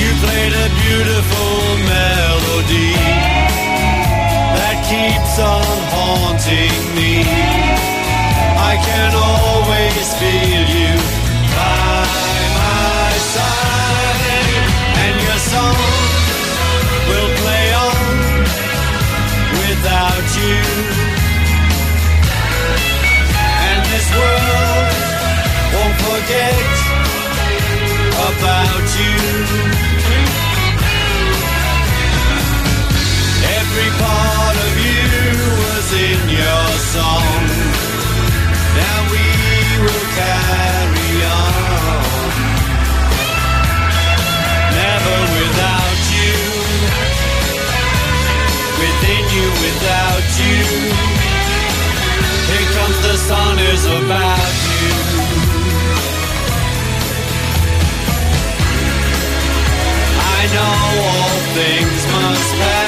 You 0.00 0.10
played 0.24 0.54
a 0.66 0.68
beautiful 0.82 1.54
melody 1.94 2.94
that 4.58 4.76
keeps 4.90 5.34
on 5.38 5.76
haunting 5.94 6.74
me. 6.96 7.93
I 8.70 8.76
can 8.88 9.12
always 9.14 10.06
feel 10.20 10.64
you 10.78 10.94
by 11.58 12.04
my 12.58 13.10
side, 13.34 14.48
and 15.04 15.14
your 15.26 15.40
song 15.52 15.78
will 17.08 17.30
play 17.42 17.66
on 17.88 18.06
without 19.62 20.28
you. 20.42 20.60
And 23.68 23.80
this 23.92 24.08
world 24.18 24.92
won't 25.74 25.98
forget 26.08 26.64
about 28.30 28.86
you. 29.00 29.18
Every 33.60 33.90
part 34.04 34.56
of 34.66 34.72
you 34.86 35.04
was 35.62 35.86
in 36.08 36.20
your 36.40 36.66
song. 36.94 37.43
Without 49.64 50.28
you. 50.44 50.64
Here 52.50 52.68
comes 52.76 52.98
the 53.08 53.16
sun 53.28 53.58
is 53.72 53.84
about 53.98 54.54
you. 54.72 54.92
I 60.36 60.40
know 60.54 60.74
all 61.08 61.38
things 61.58 62.00
must 62.14 62.50
pass, 62.60 62.83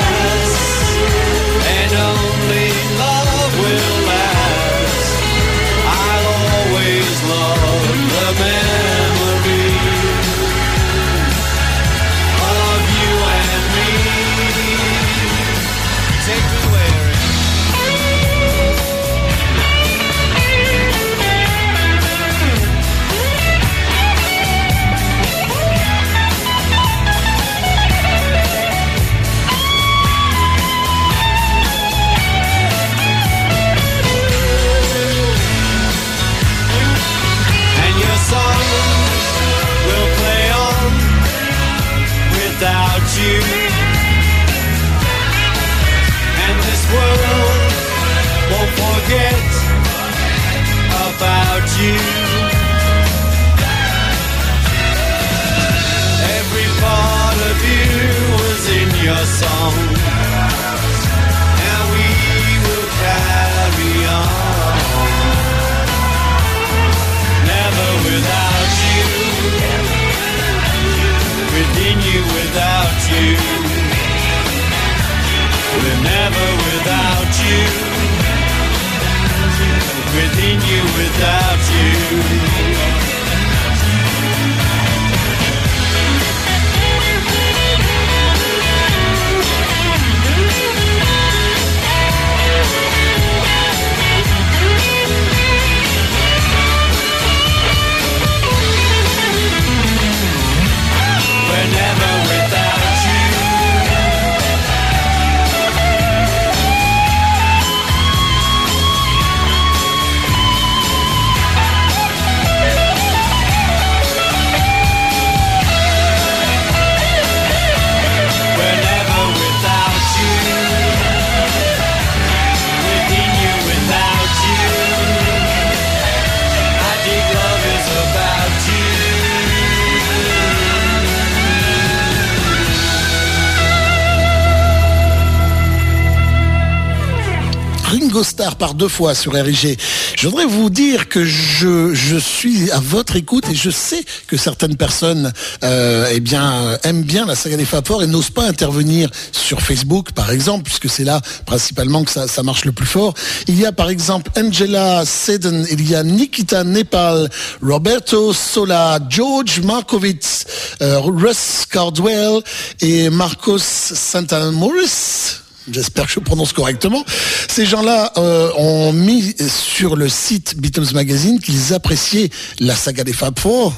Par 138.59 138.75
deux 138.75 138.89
fois 138.89 139.15
sur 139.15 139.35
RIG. 139.35 139.79
Je 140.17 140.29
voudrais 140.29 140.47
vous 140.47 140.71
dire 140.71 141.09
que 141.09 141.25
je, 141.25 141.95
je 141.95 142.17
suis 142.17 142.71
à 142.71 142.81
votre 142.81 143.17
écoute 143.17 143.45
et 143.51 143.55
je 143.55 143.71
sais 143.71 144.03
que 144.27 144.37
certaines 144.37 144.77
personnes 144.77 145.33
euh, 145.63 146.11
eh 146.13 146.21
bien, 146.21 146.79
aiment 146.85 147.03
bien 147.03 147.27
la 147.27 147.35
saga 147.35 147.57
des 147.57 147.65
Four 147.65 148.03
et 148.03 148.07
n'osent 148.07 148.31
pas 148.31 148.47
intervenir 148.47 149.11
sur 149.33 149.61
Facebook, 149.61 150.13
par 150.13 150.31
exemple, 150.31 150.65
puisque 150.65 150.89
c'est 150.89 151.05
là 151.05 151.21
principalement 151.45 152.05
que 152.05 152.11
ça, 152.11 152.29
ça 152.29 152.43
marche 152.43 152.65
le 152.65 152.73
plus 152.73 152.87
fort. 152.87 153.15
Il 153.47 153.59
y 153.59 153.67
a 153.67 153.73
par 153.73 153.91
exemple 153.91 154.31
Angela 154.37 155.05
Seddon, 155.05 155.65
il 155.71 155.89
y 155.89 155.95
a 155.95 156.03
Nikita 156.03 156.65
Nepal, 156.65 157.29
Roberto 157.63 158.33
Sola, 158.33 158.99
George 159.09 159.61
Markovitz, 159.61 160.45
euh, 160.83 160.99
Russ 161.01 161.67
Cardwell 161.71 162.41
et 162.81 163.11
Marcos 163.11 163.59
Santamoris. 163.59 165.46
J'espère 165.71 166.07
que 166.07 166.13
je 166.13 166.21
prononce 166.21 166.53
correctement. 166.53 167.05
Ces 167.49 167.67
gens-là 167.67 168.13
euh, 168.17 168.51
ont 168.57 168.93
mis 168.93 169.35
sur 169.49 169.97
le 169.97 170.09
site 170.09 170.57
Beatles 170.59 170.95
Magazine 170.95 171.41
qu'ils 171.41 171.75
appréciaient 171.75 172.31
la 172.61 172.77
saga 172.77 173.03
des 173.03 173.13
Fab 173.13 173.39
Four, 173.39 173.73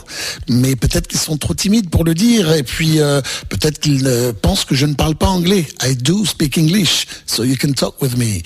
mais 0.48 0.76
peut-être 0.76 1.06
qu'ils 1.06 1.18
sont 1.18 1.38
trop 1.38 1.54
timides 1.54 1.88
pour 1.88 2.04
le 2.04 2.14
dire, 2.14 2.52
et 2.52 2.62
puis 2.62 3.00
euh, 3.00 3.22
peut-être 3.48 3.78
qu'ils 3.78 4.34
pensent 4.42 4.64
que 4.64 4.74
je 4.74 4.84
ne 4.84 4.94
parle 4.94 5.14
pas 5.14 5.28
anglais. 5.28 5.66
I 5.82 5.96
do 5.96 6.26
speak 6.26 6.58
English, 6.58 7.06
so 7.26 7.42
you 7.44 7.56
can 7.58 7.72
talk 7.72 8.00
with 8.02 8.16
me. 8.16 8.42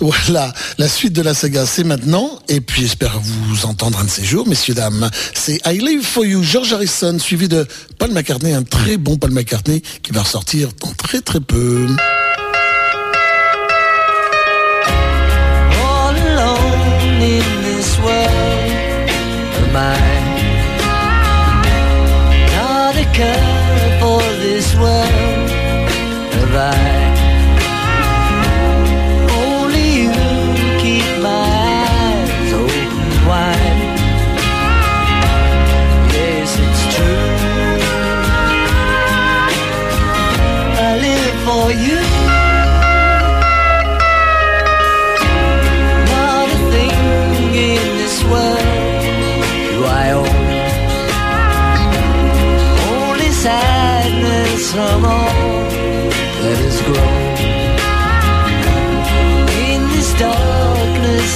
Voilà, 0.00 0.52
la 0.78 0.88
suite 0.88 1.12
de 1.12 1.22
la 1.22 1.34
saga, 1.34 1.66
c'est 1.66 1.84
maintenant, 1.84 2.38
et 2.48 2.60
puis 2.60 2.82
j'espère 2.82 3.18
vous 3.20 3.66
entendre 3.66 3.98
un 3.98 4.04
de 4.04 4.10
ces 4.10 4.24
jours, 4.24 4.46
messieurs, 4.46 4.74
dames. 4.74 5.10
C'est 5.34 5.60
I 5.66 5.78
Live 5.78 6.04
For 6.04 6.24
You, 6.24 6.42
George 6.42 6.72
Harrison, 6.72 7.18
suivi 7.18 7.48
de 7.48 7.66
Paul 7.98 8.12
McCartney, 8.12 8.52
un 8.52 8.62
très 8.62 8.96
bon 8.96 9.16
Paul 9.16 9.32
McCartney, 9.32 9.82
qui 10.02 10.12
va 10.12 10.22
ressortir 10.22 10.68
dans 10.80 10.92
très 10.92 11.20
très 11.20 11.40
peu. 11.40 11.88
In 17.24 17.62
this 17.62 17.98
world 17.98 19.08
of 19.60 19.72
mine. 19.72 20.26
Not 22.56 22.94
a 22.96 23.06
care 23.18 24.00
for 24.00 24.20
this 24.44 24.74
world 24.76 25.34
89.7, 26.54 26.93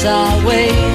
always 0.04 0.88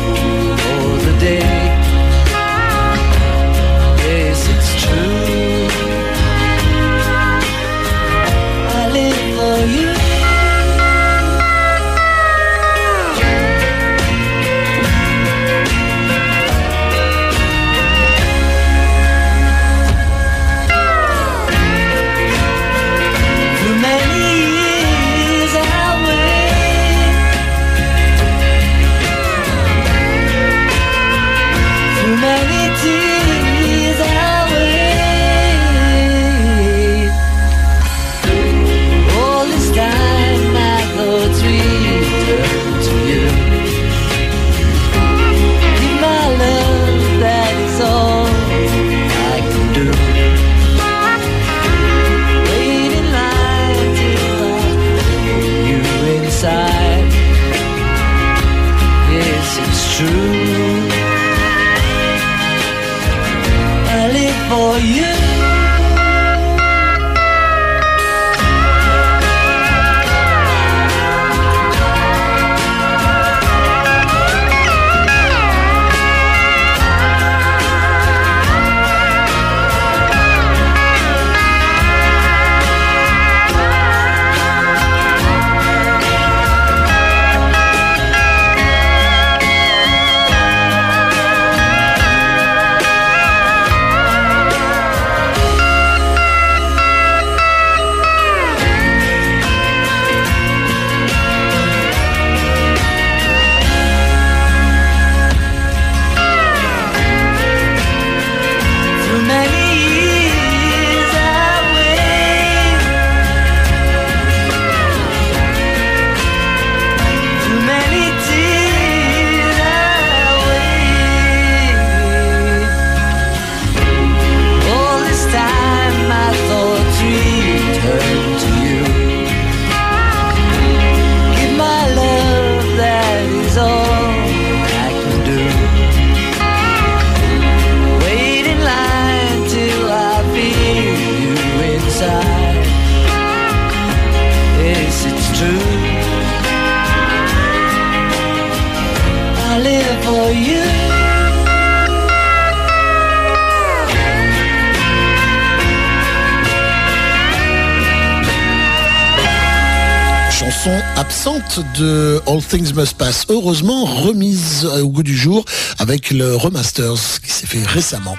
absente 160.95 161.59
de 161.77 162.21
All 162.25 162.41
Things 162.41 162.73
Must 162.73 162.97
Pass, 162.97 163.25
heureusement 163.29 163.85
remise 163.85 164.65
euh, 164.65 164.83
au 164.83 164.89
goût 164.89 165.03
du 165.03 165.15
jour 165.15 165.43
avec 165.77 166.11
le 166.11 166.35
remasters 166.35 167.19
qui 167.21 167.31
s'est 167.31 167.47
fait 167.47 167.63
récemment. 167.63 168.15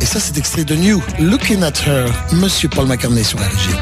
Et 0.00 0.04
ça, 0.04 0.20
c'est 0.20 0.36
extrait 0.36 0.64
de 0.64 0.74
New, 0.74 1.02
Looking 1.18 1.62
at 1.62 1.72
Her, 1.86 2.10
Monsieur 2.32 2.68
Paul 2.68 2.86
McCartney 2.86 3.24
sur 3.24 3.38
la 3.38 3.46
régie. 3.46 3.76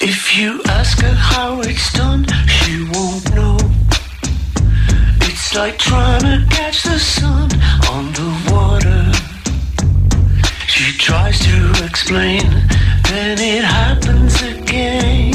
If 0.00 0.38
you 0.38 0.60
ask 0.68 1.02
her 1.02 1.14
how 1.14 1.60
it's 1.60 1.92
done, 1.92 2.24
she 2.46 2.80
won't 2.94 3.34
know. 3.34 3.58
It's 5.22 5.54
like 5.54 5.76
trying 5.78 6.22
to 6.22 6.46
catch 6.48 6.82
the 6.82 6.98
sun 6.98 7.48
on 7.90 8.10
the 8.12 8.50
water. 8.50 9.12
She 10.66 10.96
tries 10.96 11.38
to 11.40 11.79
explain, 11.90 12.48
then 13.08 13.36
it 13.40 13.64
happens 13.64 14.40
again. 14.42 15.29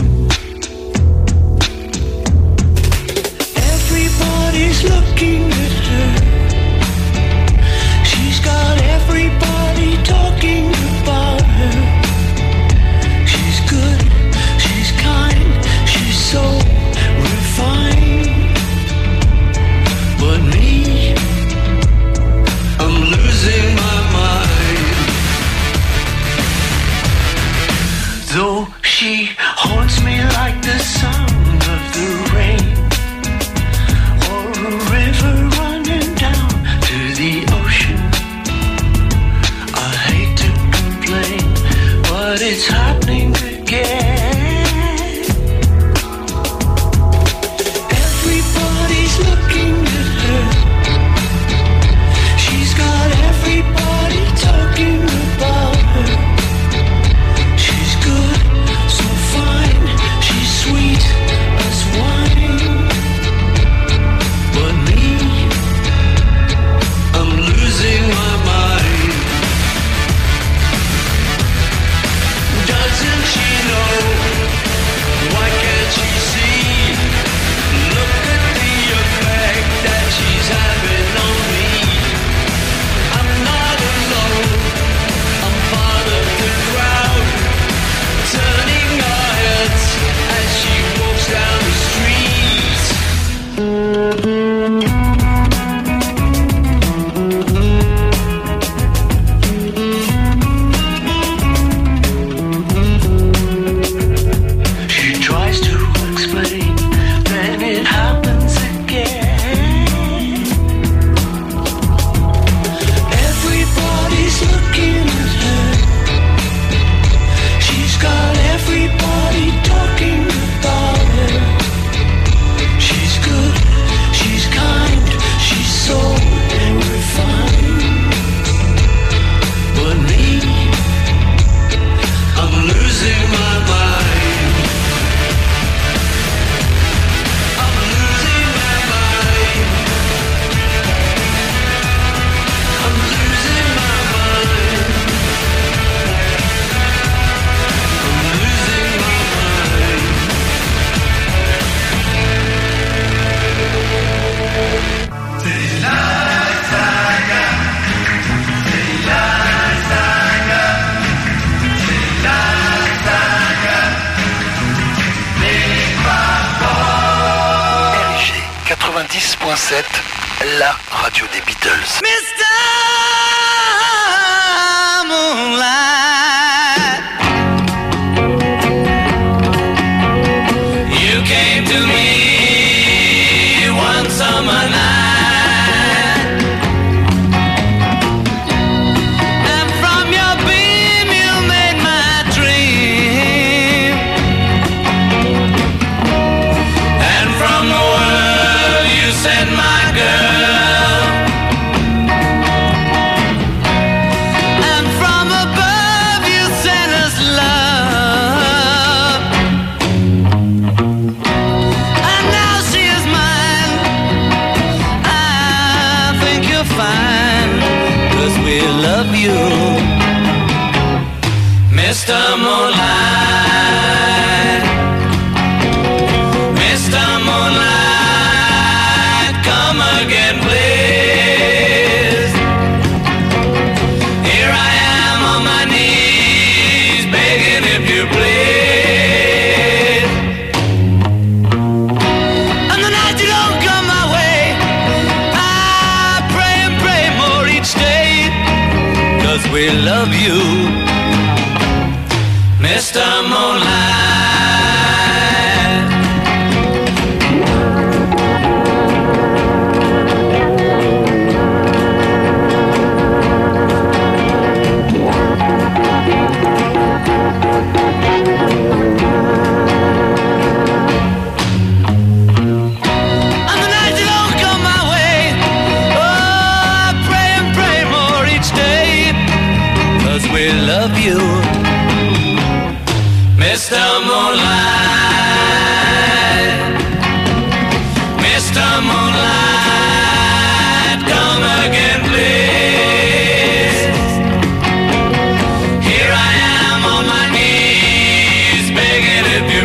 Summer 184.18 184.70
night, 184.70 185.05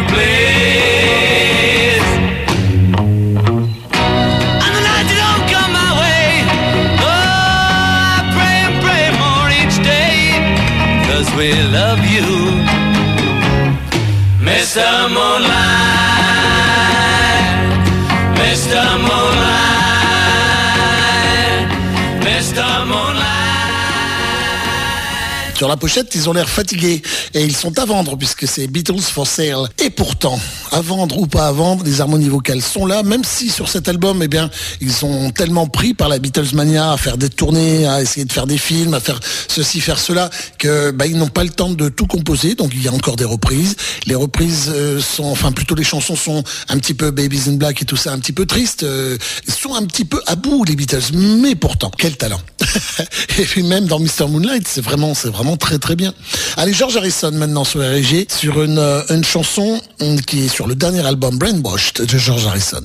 to 0.00 0.14
blame. 0.14 0.39
Sur 25.60 25.68
la 25.68 25.76
pochette, 25.76 26.14
ils 26.14 26.26
ont 26.26 26.32
l'air 26.32 26.48
fatigués 26.48 27.02
et 27.34 27.44
ils 27.44 27.54
sont 27.54 27.78
à 27.78 27.84
vendre 27.84 28.16
puisque 28.16 28.48
c'est 28.48 28.66
Beatles 28.66 29.02
for 29.02 29.26
Sale. 29.26 29.68
Et 29.84 29.90
pourtant, 29.90 30.40
à 30.72 30.80
vendre 30.80 31.18
ou 31.18 31.26
pas 31.26 31.48
à 31.48 31.52
vendre, 31.52 31.84
les 31.84 32.00
harmonies 32.00 32.30
vocales 32.30 32.62
sont 32.62 32.86
là, 32.86 33.02
même 33.02 33.24
si 33.24 33.50
sur 33.50 33.68
cet 33.68 33.86
album, 33.86 34.22
eh 34.22 34.28
bien, 34.28 34.48
ils 34.80 34.90
sont 34.90 35.30
tellement 35.32 35.66
pris 35.66 35.92
par 35.92 36.08
la 36.08 36.18
Beatles 36.18 36.54
mania 36.54 36.92
à 36.92 36.96
faire 36.96 37.18
des 37.18 37.28
tournées, 37.28 37.86
à 37.86 38.00
essayer 38.00 38.24
de 38.24 38.32
faire 38.32 38.46
des 38.46 38.56
films, 38.56 38.94
à 38.94 39.00
faire 39.00 39.20
ceci, 39.48 39.82
faire 39.82 39.98
cela, 39.98 40.30
que 40.58 40.92
bah, 40.92 41.04
ils 41.06 41.18
n'ont 41.18 41.28
pas 41.28 41.44
le 41.44 41.50
temps 41.50 41.68
de 41.68 41.90
tout 41.90 42.06
composer. 42.06 42.54
Donc 42.54 42.70
il 42.72 42.82
y 42.82 42.88
a 42.88 42.92
encore 42.94 43.16
des 43.16 43.26
reprises. 43.26 43.76
Les 44.06 44.14
reprises 44.14 44.72
euh, 44.74 44.98
sont, 44.98 45.26
enfin 45.26 45.52
plutôt 45.52 45.74
les 45.74 45.84
chansons 45.84 46.16
sont 46.16 46.42
un 46.70 46.78
petit 46.78 46.94
peu 46.94 47.10
Babies 47.10 47.50
in 47.50 47.56
Black 47.56 47.82
et 47.82 47.84
tout 47.84 47.96
ça, 47.96 48.14
un 48.14 48.18
petit 48.18 48.32
peu 48.32 48.46
tristes. 48.46 48.82
euh, 48.84 49.18
sont 49.46 49.74
un 49.74 49.84
petit 49.84 50.06
peu 50.06 50.22
à 50.26 50.36
bout 50.36 50.64
les 50.64 50.74
Beatles, 50.74 51.12
mais 51.12 51.54
pourtant 51.54 51.90
quel 51.98 52.16
talent. 52.16 52.40
et 53.38 53.44
puis 53.44 53.62
même 53.62 53.84
dans 53.84 54.00
Mr 54.00 54.26
Moonlight, 54.26 54.66
c'est 54.66 54.80
vraiment, 54.80 55.12
c'est 55.12 55.28
vraiment 55.28 55.49
très 55.56 55.78
très 55.78 55.96
bien. 55.96 56.12
Allez, 56.56 56.72
George 56.72 56.96
Harrison 56.96 57.32
maintenant 57.32 57.64
sur 57.64 57.80
RG 57.80 58.26
sur 58.28 58.62
une, 58.62 58.78
euh, 58.78 59.02
une 59.10 59.24
chanson 59.24 59.80
hum, 60.00 60.20
qui 60.20 60.46
est 60.46 60.48
sur 60.48 60.66
le 60.66 60.74
dernier 60.74 61.06
album 61.06 61.38
Brainwashed 61.38 62.06
de 62.06 62.18
George 62.18 62.46
Harrison. 62.46 62.82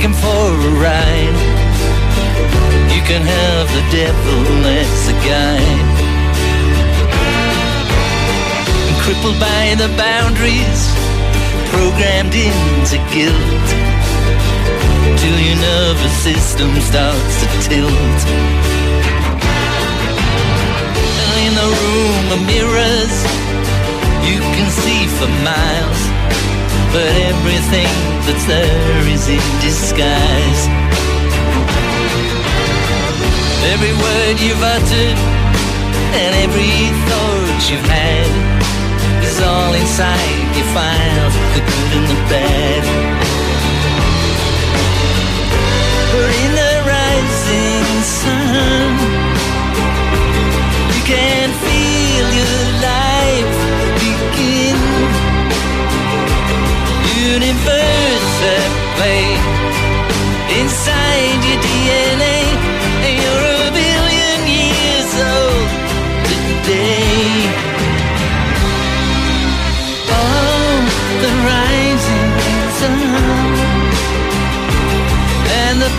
Take 0.00 0.08
him 0.08 0.16
for 0.16 0.48
a 0.70 0.72
ride. 0.80 1.38
You 2.88 3.02
can 3.04 3.20
have 3.20 3.66
the 3.68 3.84
devil 3.92 4.44
as 4.64 5.08
a 5.12 5.16
guide. 5.28 5.88
And 8.88 8.96
crippled 9.04 9.38
by 9.38 9.76
the 9.76 9.92
boundaries, 10.00 10.82
programmed 11.68 12.32
into 12.32 12.96
guilt. 13.12 13.68
Till 15.20 15.38
your 15.38 15.60
nervous 15.68 16.16
system 16.24 16.70
starts 16.80 17.34
to 17.42 17.46
tilt. 17.68 18.20
In 21.44 21.52
the 21.60 21.70
room 21.82 22.24
of 22.32 22.40
mirrors, 22.48 23.16
you 24.24 24.40
can 24.56 24.70
see 24.70 25.04
for 25.18 25.28
miles. 25.44 25.99
But 26.92 27.06
everything 27.06 27.86
that's 28.26 28.44
there 28.46 29.06
is 29.06 29.28
in 29.28 29.38
disguise. 29.62 30.62
Every 33.72 33.94
word 33.94 34.40
you've 34.42 34.60
uttered 34.60 35.18
and 36.18 36.34
every 36.42 36.90
thought 37.06 37.60
you've 37.70 37.86
had 37.86 38.26
is 39.22 39.38
all 39.40 39.72
inside 39.72 40.56
your 40.56 40.66
files, 40.74 41.34
the 41.54 41.62
good 41.62 41.90
and 41.94 42.06
the 42.10 42.18
bad. 42.26 42.82
But 46.10 46.30
in 46.42 46.50
the 46.58 46.74
rising 46.90 47.86
sun, 48.02 48.90
you 50.90 51.02
can 51.06 51.69
play 59.00 59.24
inside 60.60 61.40
your 61.48 61.60
DNA. 61.68 62.38
You're 63.20 63.46
a 63.56 63.70
billion 63.80 64.40
years 64.58 65.12
old 65.32 65.68
today. 66.32 67.30
Oh, 70.18 70.76
the 71.22 71.32
rising 71.48 72.30
sun 72.78 73.00
and 75.60 75.76
the 75.84 75.92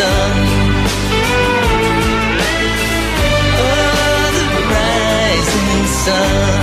sun. 0.00 0.32
Oh, 3.60 4.26
the 4.36 4.46
rising 4.74 5.84
sun. 6.02 6.60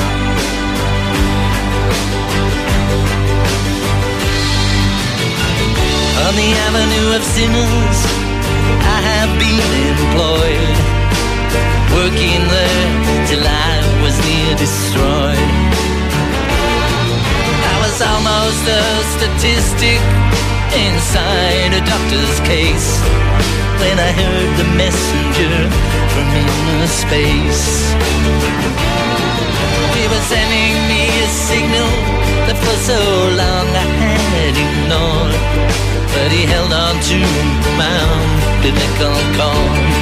On 6.25 6.33
the 6.41 6.49
avenue 6.65 7.09
of 7.17 7.23
sinners, 7.35 7.99
I 8.95 8.99
have 9.11 9.31
been 9.43 9.69
employed, 9.91 10.77
working 11.97 12.41
there 12.55 12.89
till 13.29 13.45
I 13.69 13.73
was 14.03 14.15
near 14.27 14.51
destroyed. 14.65 15.51
I 17.71 17.75
was 17.83 17.95
almost 18.11 18.63
a 18.79 18.83
statistic 19.15 20.01
inside 20.77 21.73
a 21.73 21.81
doctor's 21.81 22.39
case 22.45 23.01
when 23.81 23.97
I 23.97 24.11
heard 24.13 24.51
the 24.61 24.67
messenger 24.77 25.55
from 26.13 26.27
inner 26.37 26.87
space. 26.87 27.93
He 29.97 30.05
was 30.13 30.23
sending 30.29 30.75
me 30.91 31.03
a 31.25 31.29
signal 31.49 31.89
that 32.45 32.57
for 32.61 32.77
so 32.89 32.99
long 33.41 33.67
I 33.73 33.87
had 34.37 34.55
ignored. 34.65 35.35
But 36.13 36.29
he 36.31 36.45
held 36.45 36.73
on 36.73 36.95
to 37.09 37.19
my 37.81 37.93
umbilical 38.13 39.17
cord. 39.37 39.97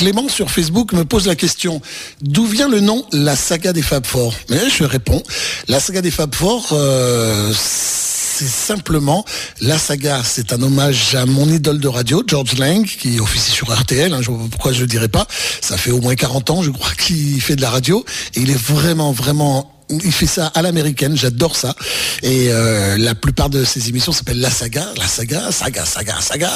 Clément 0.00 0.30
sur 0.30 0.50
Facebook 0.50 0.94
me 0.94 1.04
pose 1.04 1.26
la 1.26 1.36
question 1.36 1.82
d'où 2.22 2.46
vient 2.46 2.70
le 2.70 2.80
nom 2.80 3.04
La 3.12 3.36
Saga 3.36 3.74
des 3.74 3.82
Fab 3.82 4.06
Four? 4.06 4.32
Mais 4.48 4.70
je 4.70 4.82
réponds 4.82 5.22
La 5.68 5.78
Saga 5.78 6.00
des 6.00 6.10
Fab 6.10 6.34
Four, 6.34 6.70
euh, 6.72 7.52
c'est 7.52 8.46
simplement 8.46 9.26
la 9.60 9.76
saga. 9.76 10.22
C'est 10.24 10.54
un 10.54 10.62
hommage 10.62 11.14
à 11.14 11.26
mon 11.26 11.46
idole 11.46 11.80
de 11.80 11.88
radio, 11.88 12.22
George 12.26 12.56
Lang, 12.56 12.86
qui 12.86 13.20
officie 13.20 13.50
sur 13.50 13.70
RTL. 13.70 14.14
Hein, 14.14 14.20
pourquoi 14.50 14.72
je 14.72 14.80
le 14.80 14.86
dirais 14.86 15.08
pas. 15.08 15.26
Ça 15.60 15.76
fait 15.76 15.90
au 15.90 16.00
moins 16.00 16.14
40 16.14 16.48
ans, 16.48 16.62
je 16.62 16.70
crois, 16.70 16.92
qu'il 16.94 17.38
fait 17.42 17.56
de 17.56 17.60
la 17.60 17.68
radio 17.68 18.02
et 18.36 18.40
il 18.40 18.50
est 18.50 18.58
vraiment, 18.58 19.12
vraiment 19.12 19.79
il 19.90 20.12
fait 20.12 20.26
ça 20.26 20.46
à 20.48 20.62
l'américaine, 20.62 21.16
j'adore 21.16 21.56
ça. 21.56 21.74
Et 22.22 22.48
euh, 22.50 22.96
la 22.98 23.14
plupart 23.14 23.50
de 23.50 23.64
ses 23.64 23.88
émissions 23.88 24.12
s'appellent 24.12 24.40
La 24.40 24.50
Saga, 24.50 24.86
La 24.96 25.06
Saga, 25.06 25.50
Saga, 25.52 25.84
Saga, 25.84 26.20
Saga. 26.20 26.50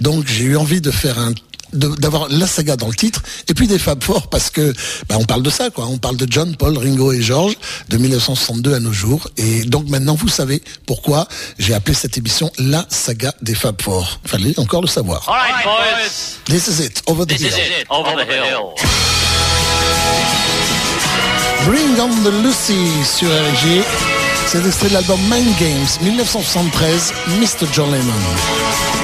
Donc 0.00 0.26
j'ai 0.26 0.44
eu 0.44 0.56
envie 0.56 0.80
de 0.80 0.90
faire 0.90 1.18
un 1.18 1.32
d'avoir 1.72 2.28
la 2.28 2.46
saga 2.46 2.76
dans 2.76 2.86
le 2.86 2.94
titre 2.94 3.20
et 3.48 3.54
puis 3.54 3.66
des 3.66 3.80
Fab 3.80 4.02
Four 4.02 4.28
parce 4.28 4.48
que 4.48 4.72
bah, 5.08 5.16
on 5.18 5.24
parle 5.24 5.42
de 5.42 5.50
ça 5.50 5.70
quoi 5.70 5.86
on 5.86 5.98
parle 5.98 6.16
de 6.16 6.26
John 6.30 6.54
Paul 6.54 6.78
Ringo 6.78 7.10
et 7.12 7.20
George 7.20 7.54
de 7.88 7.96
1962 7.96 8.74
à 8.74 8.78
nos 8.80 8.92
jours 8.92 9.26
et 9.36 9.62
donc 9.64 9.88
maintenant 9.88 10.14
vous 10.14 10.28
savez 10.28 10.62
pourquoi 10.86 11.26
j'ai 11.58 11.74
appelé 11.74 11.94
cette 11.94 12.16
émission 12.16 12.50
la 12.58 12.86
saga 12.90 13.34
des 13.42 13.56
Fab 13.56 13.82
Four 13.82 14.20
fallait 14.24 14.56
encore 14.58 14.82
le 14.82 14.86
savoir 14.88 15.28
All 15.28 15.34
right, 15.34 15.64
boys. 15.64 16.38
this 16.46 16.68
is 16.68 16.80
it 16.80 17.02
over 17.06 17.24
the 17.26 17.30
This 17.30 17.42
hill 17.42 17.48
is 17.48 17.80
it. 17.80 17.86
Over 17.90 18.24
the 18.24 18.32
hill. 18.32 18.74
Bring 21.66 22.00
on 22.00 22.10
the 22.22 22.32
Lucy 22.42 22.86
sur 23.04 23.28
RG 23.28 23.82
c'est 24.46 24.64
extrait 24.66 24.88
de 24.88 24.94
l'album 24.94 25.18
Mind 25.30 25.56
Games 25.58 25.86
1973 26.02 27.12
Mr. 27.40 27.66
John 27.72 27.90
Lennon 27.90 29.03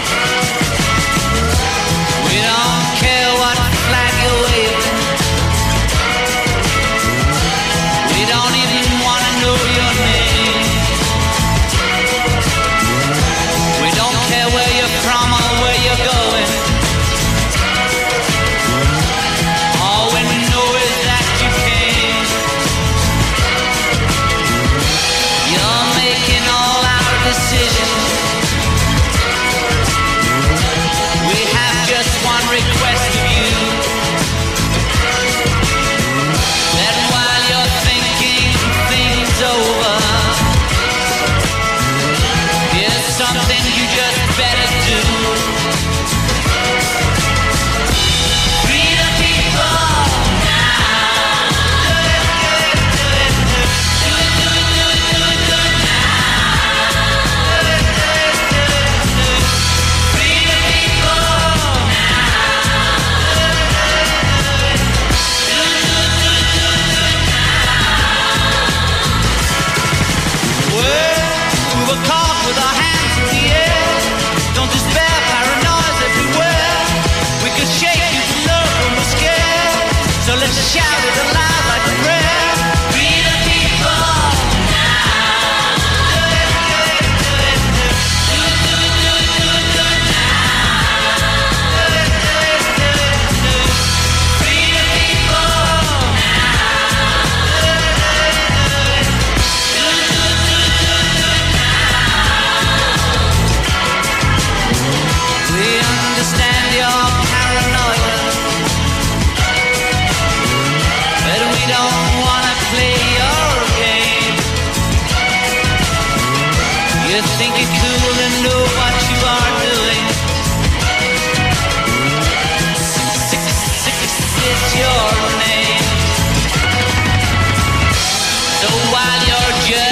while 129.01 129.26
you're 129.26 129.68
just 129.68 129.89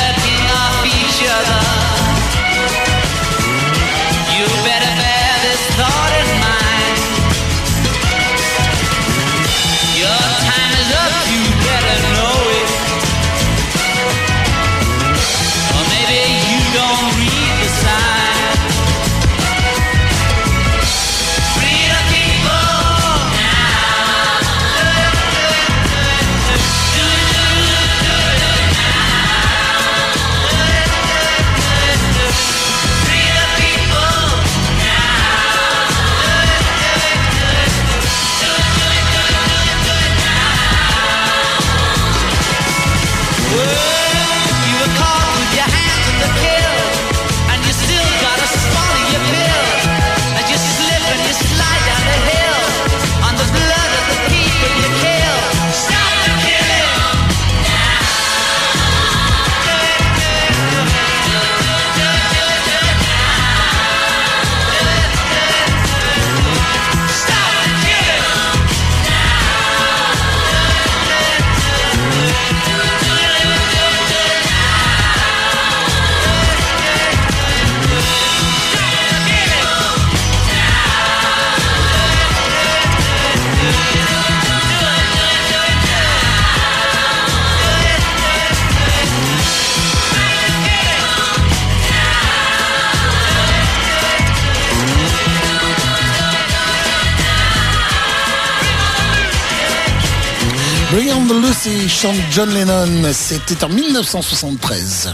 McCarthy 101.68 101.88
chante 101.88 102.16
John 102.30 102.50
Lennon. 102.50 103.12
C'était 103.12 103.64
en 103.64 103.68
1973. 103.68 105.08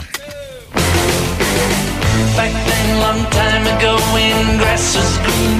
Back 2.36 2.52
then, 2.52 2.98
long 3.00 3.24
time 3.30 3.66
ago, 3.76 3.96
when 4.12 4.58
grass 4.58 4.96
was 4.96 5.18
green. 5.24 5.53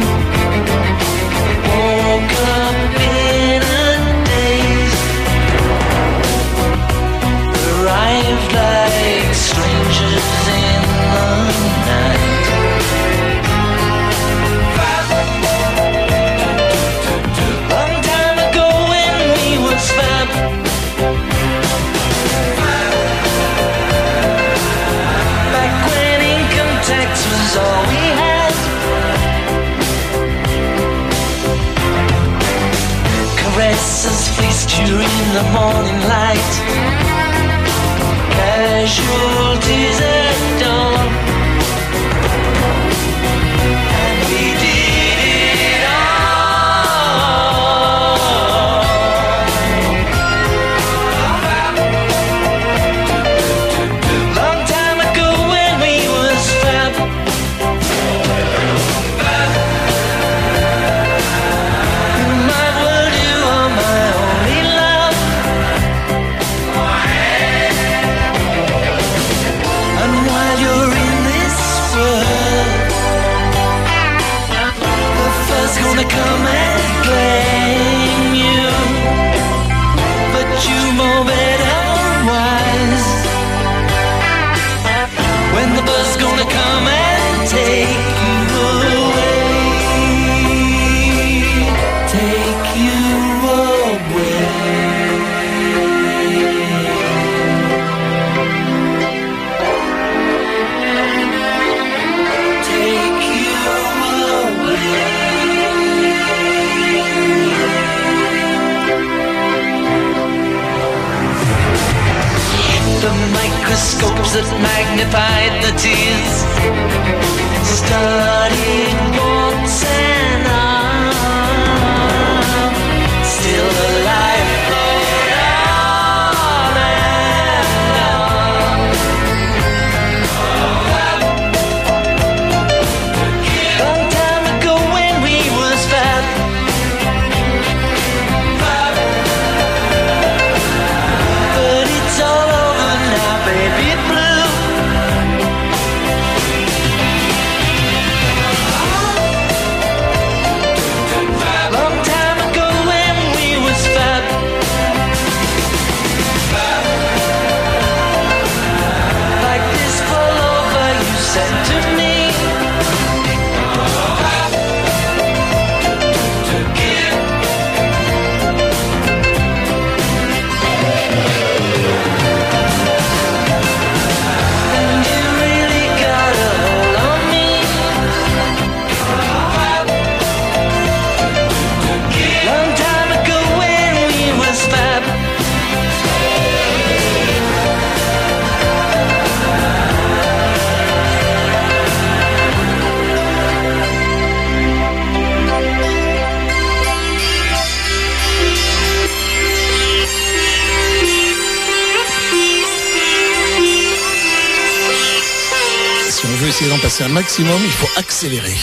maximum, 207.37 207.61
il 207.64 207.70
faut 207.70 207.99
accélérer. 207.99 208.55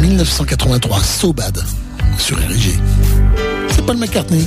1983, 0.00 1.02
Sobad, 1.02 1.62
sur 2.16 2.38
RIG. 2.38 2.80
C'est 3.68 3.84
Paul 3.84 3.98
McCartney. 3.98 4.46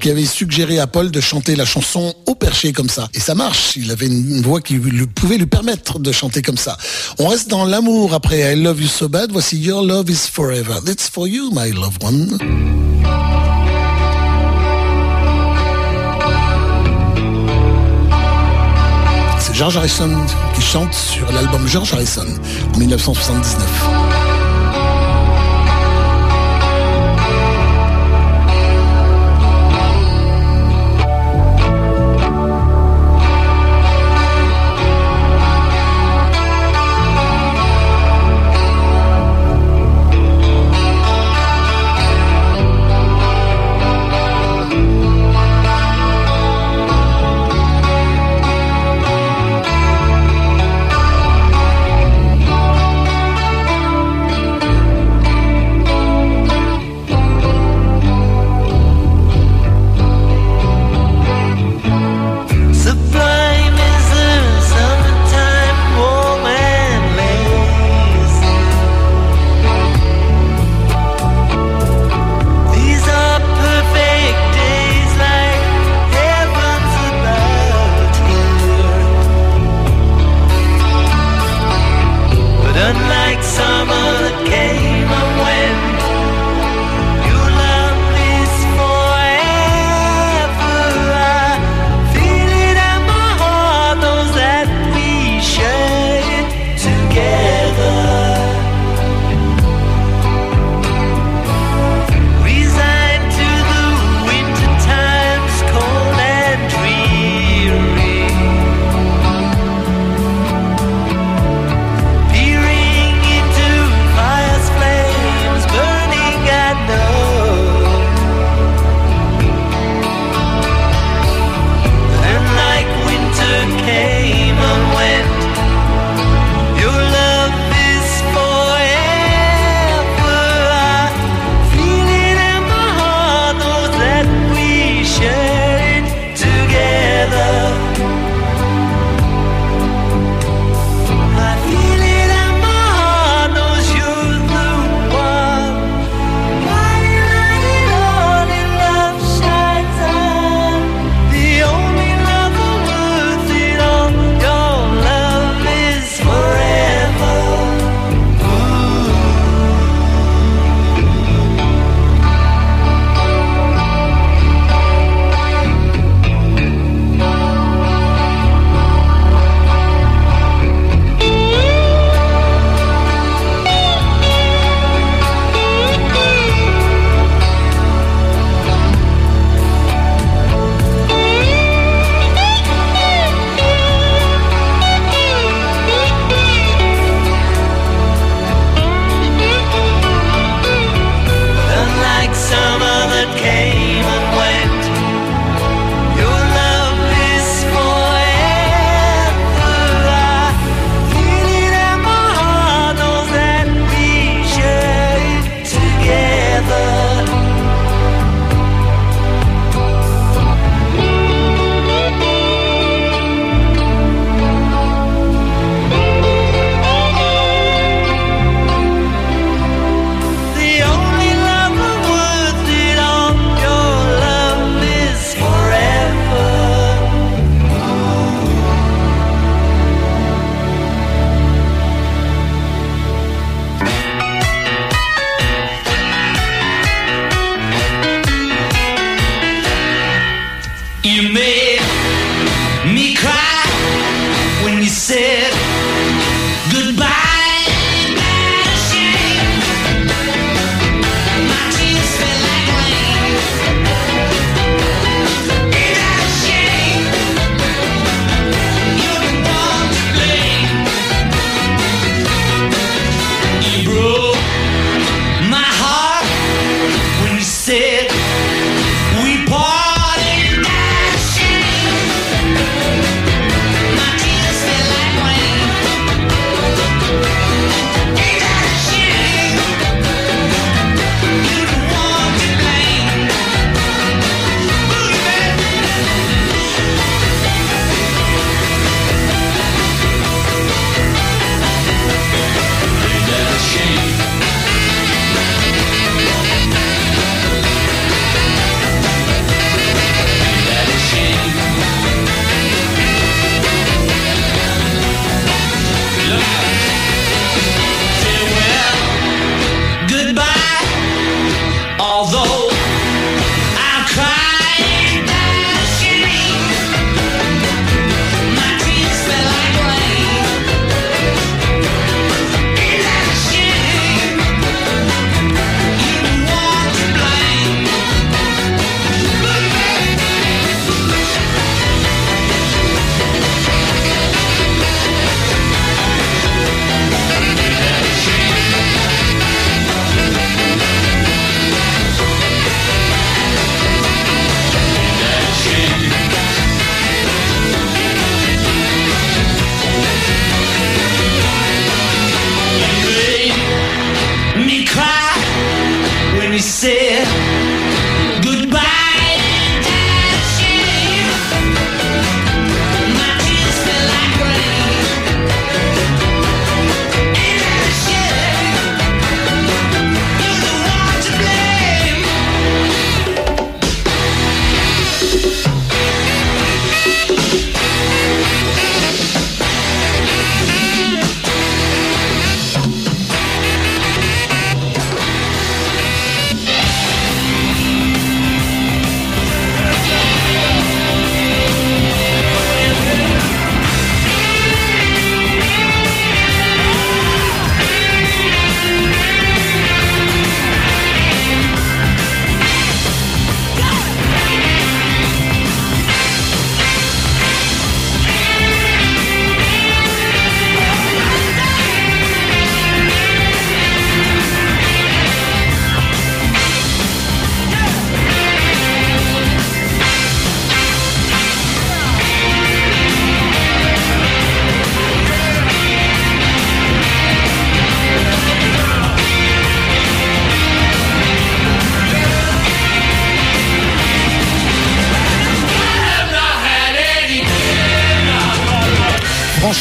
Qui 0.00 0.10
avait 0.10 0.26
suggéré 0.26 0.78
à 0.78 0.86
Paul 0.86 1.10
de 1.10 1.20
chanter 1.20 1.56
la 1.56 1.64
chanson 1.64 2.14
au 2.26 2.34
perché 2.34 2.72
comme 2.72 2.88
ça. 2.88 3.08
Et 3.14 3.20
ça 3.20 3.34
marche, 3.34 3.76
il 3.76 3.90
avait 3.90 4.06
une 4.06 4.42
voix 4.42 4.60
qui 4.60 4.78
pouvait 4.78 5.36
lui 5.36 5.46
permettre 5.46 5.98
de 5.98 6.12
chanter 6.12 6.42
comme 6.42 6.56
ça. 6.56 6.76
On 7.18 7.28
reste 7.28 7.48
dans 7.48 7.64
l'amour 7.64 8.14
après 8.14 8.52
I 8.52 8.60
Love 8.60 8.82
You 8.82 8.88
So 8.88 9.08
Bad, 9.08 9.30
voici 9.32 9.58
Your 9.58 9.82
Love 9.82 10.10
Is 10.10 10.28
Forever. 10.30 10.80
That's 10.84 11.08
for 11.08 11.28
you, 11.28 11.50
my 11.52 11.72
loved 11.72 12.02
one. 12.02 12.38
C'est 19.38 19.54
George 19.54 19.76
Harrison 19.76 20.10
qui 20.54 20.62
chante 20.62 20.94
sur 20.94 21.30
l'album 21.32 21.66
George 21.68 21.92
Harrison 21.92 22.26
en 22.74 22.78
1979. 22.78 24.03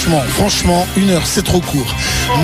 Franchement, 0.04 0.86
une 0.98 1.12
heure, 1.12 1.26
c'est 1.26 1.44
trop 1.44 1.62
court. 1.62 1.96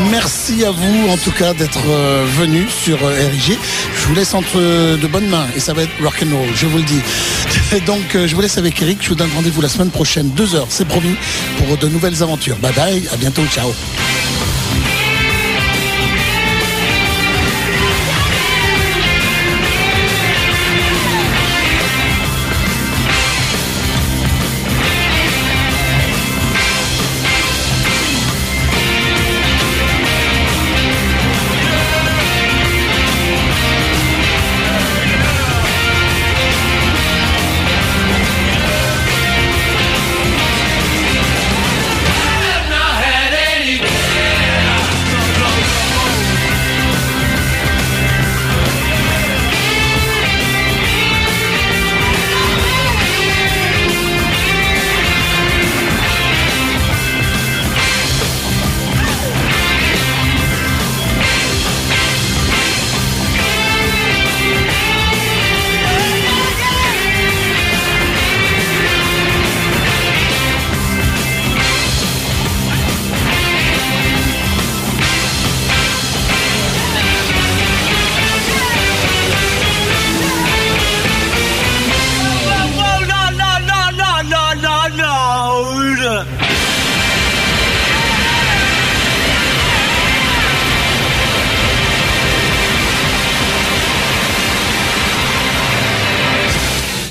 Merci 0.09 0.63
à 0.63 0.71
vous, 0.71 1.09
en 1.09 1.17
tout 1.17 1.31
cas, 1.31 1.53
d'être 1.53 1.81
euh, 1.89 2.25
venus 2.37 2.69
sur 2.69 3.03
euh, 3.03 3.27
RIG. 3.29 3.57
Je 3.97 4.07
vous 4.07 4.15
laisse 4.15 4.33
entre 4.33 4.57
de 4.57 5.07
bonnes 5.07 5.27
mains 5.27 5.45
et 5.57 5.59
ça 5.59 5.73
va 5.73 5.83
être 5.83 5.91
rock 6.01 6.23
and 6.23 6.35
roll, 6.37 6.47
je 6.55 6.67
vous 6.67 6.77
le 6.77 6.83
dis. 6.83 7.01
Donc, 7.85 8.15
euh, 8.15 8.27
je 8.27 8.35
vous 8.35 8.41
laisse 8.41 8.57
avec 8.57 8.81
Eric. 8.81 8.99
Je 9.01 9.09
vous 9.09 9.15
donne 9.15 9.31
rendez-vous 9.35 9.61
la 9.61 9.67
semaine 9.67 9.89
prochaine, 9.89 10.29
deux 10.29 10.55
heures, 10.55 10.67
c'est 10.69 10.87
promis, 10.87 11.15
pour 11.57 11.75
de 11.77 11.87
nouvelles 11.89 12.23
aventures. 12.23 12.55
Bye 12.57 12.73
bye, 12.73 13.09
à 13.11 13.17
bientôt, 13.17 13.45
ciao. 13.53 13.73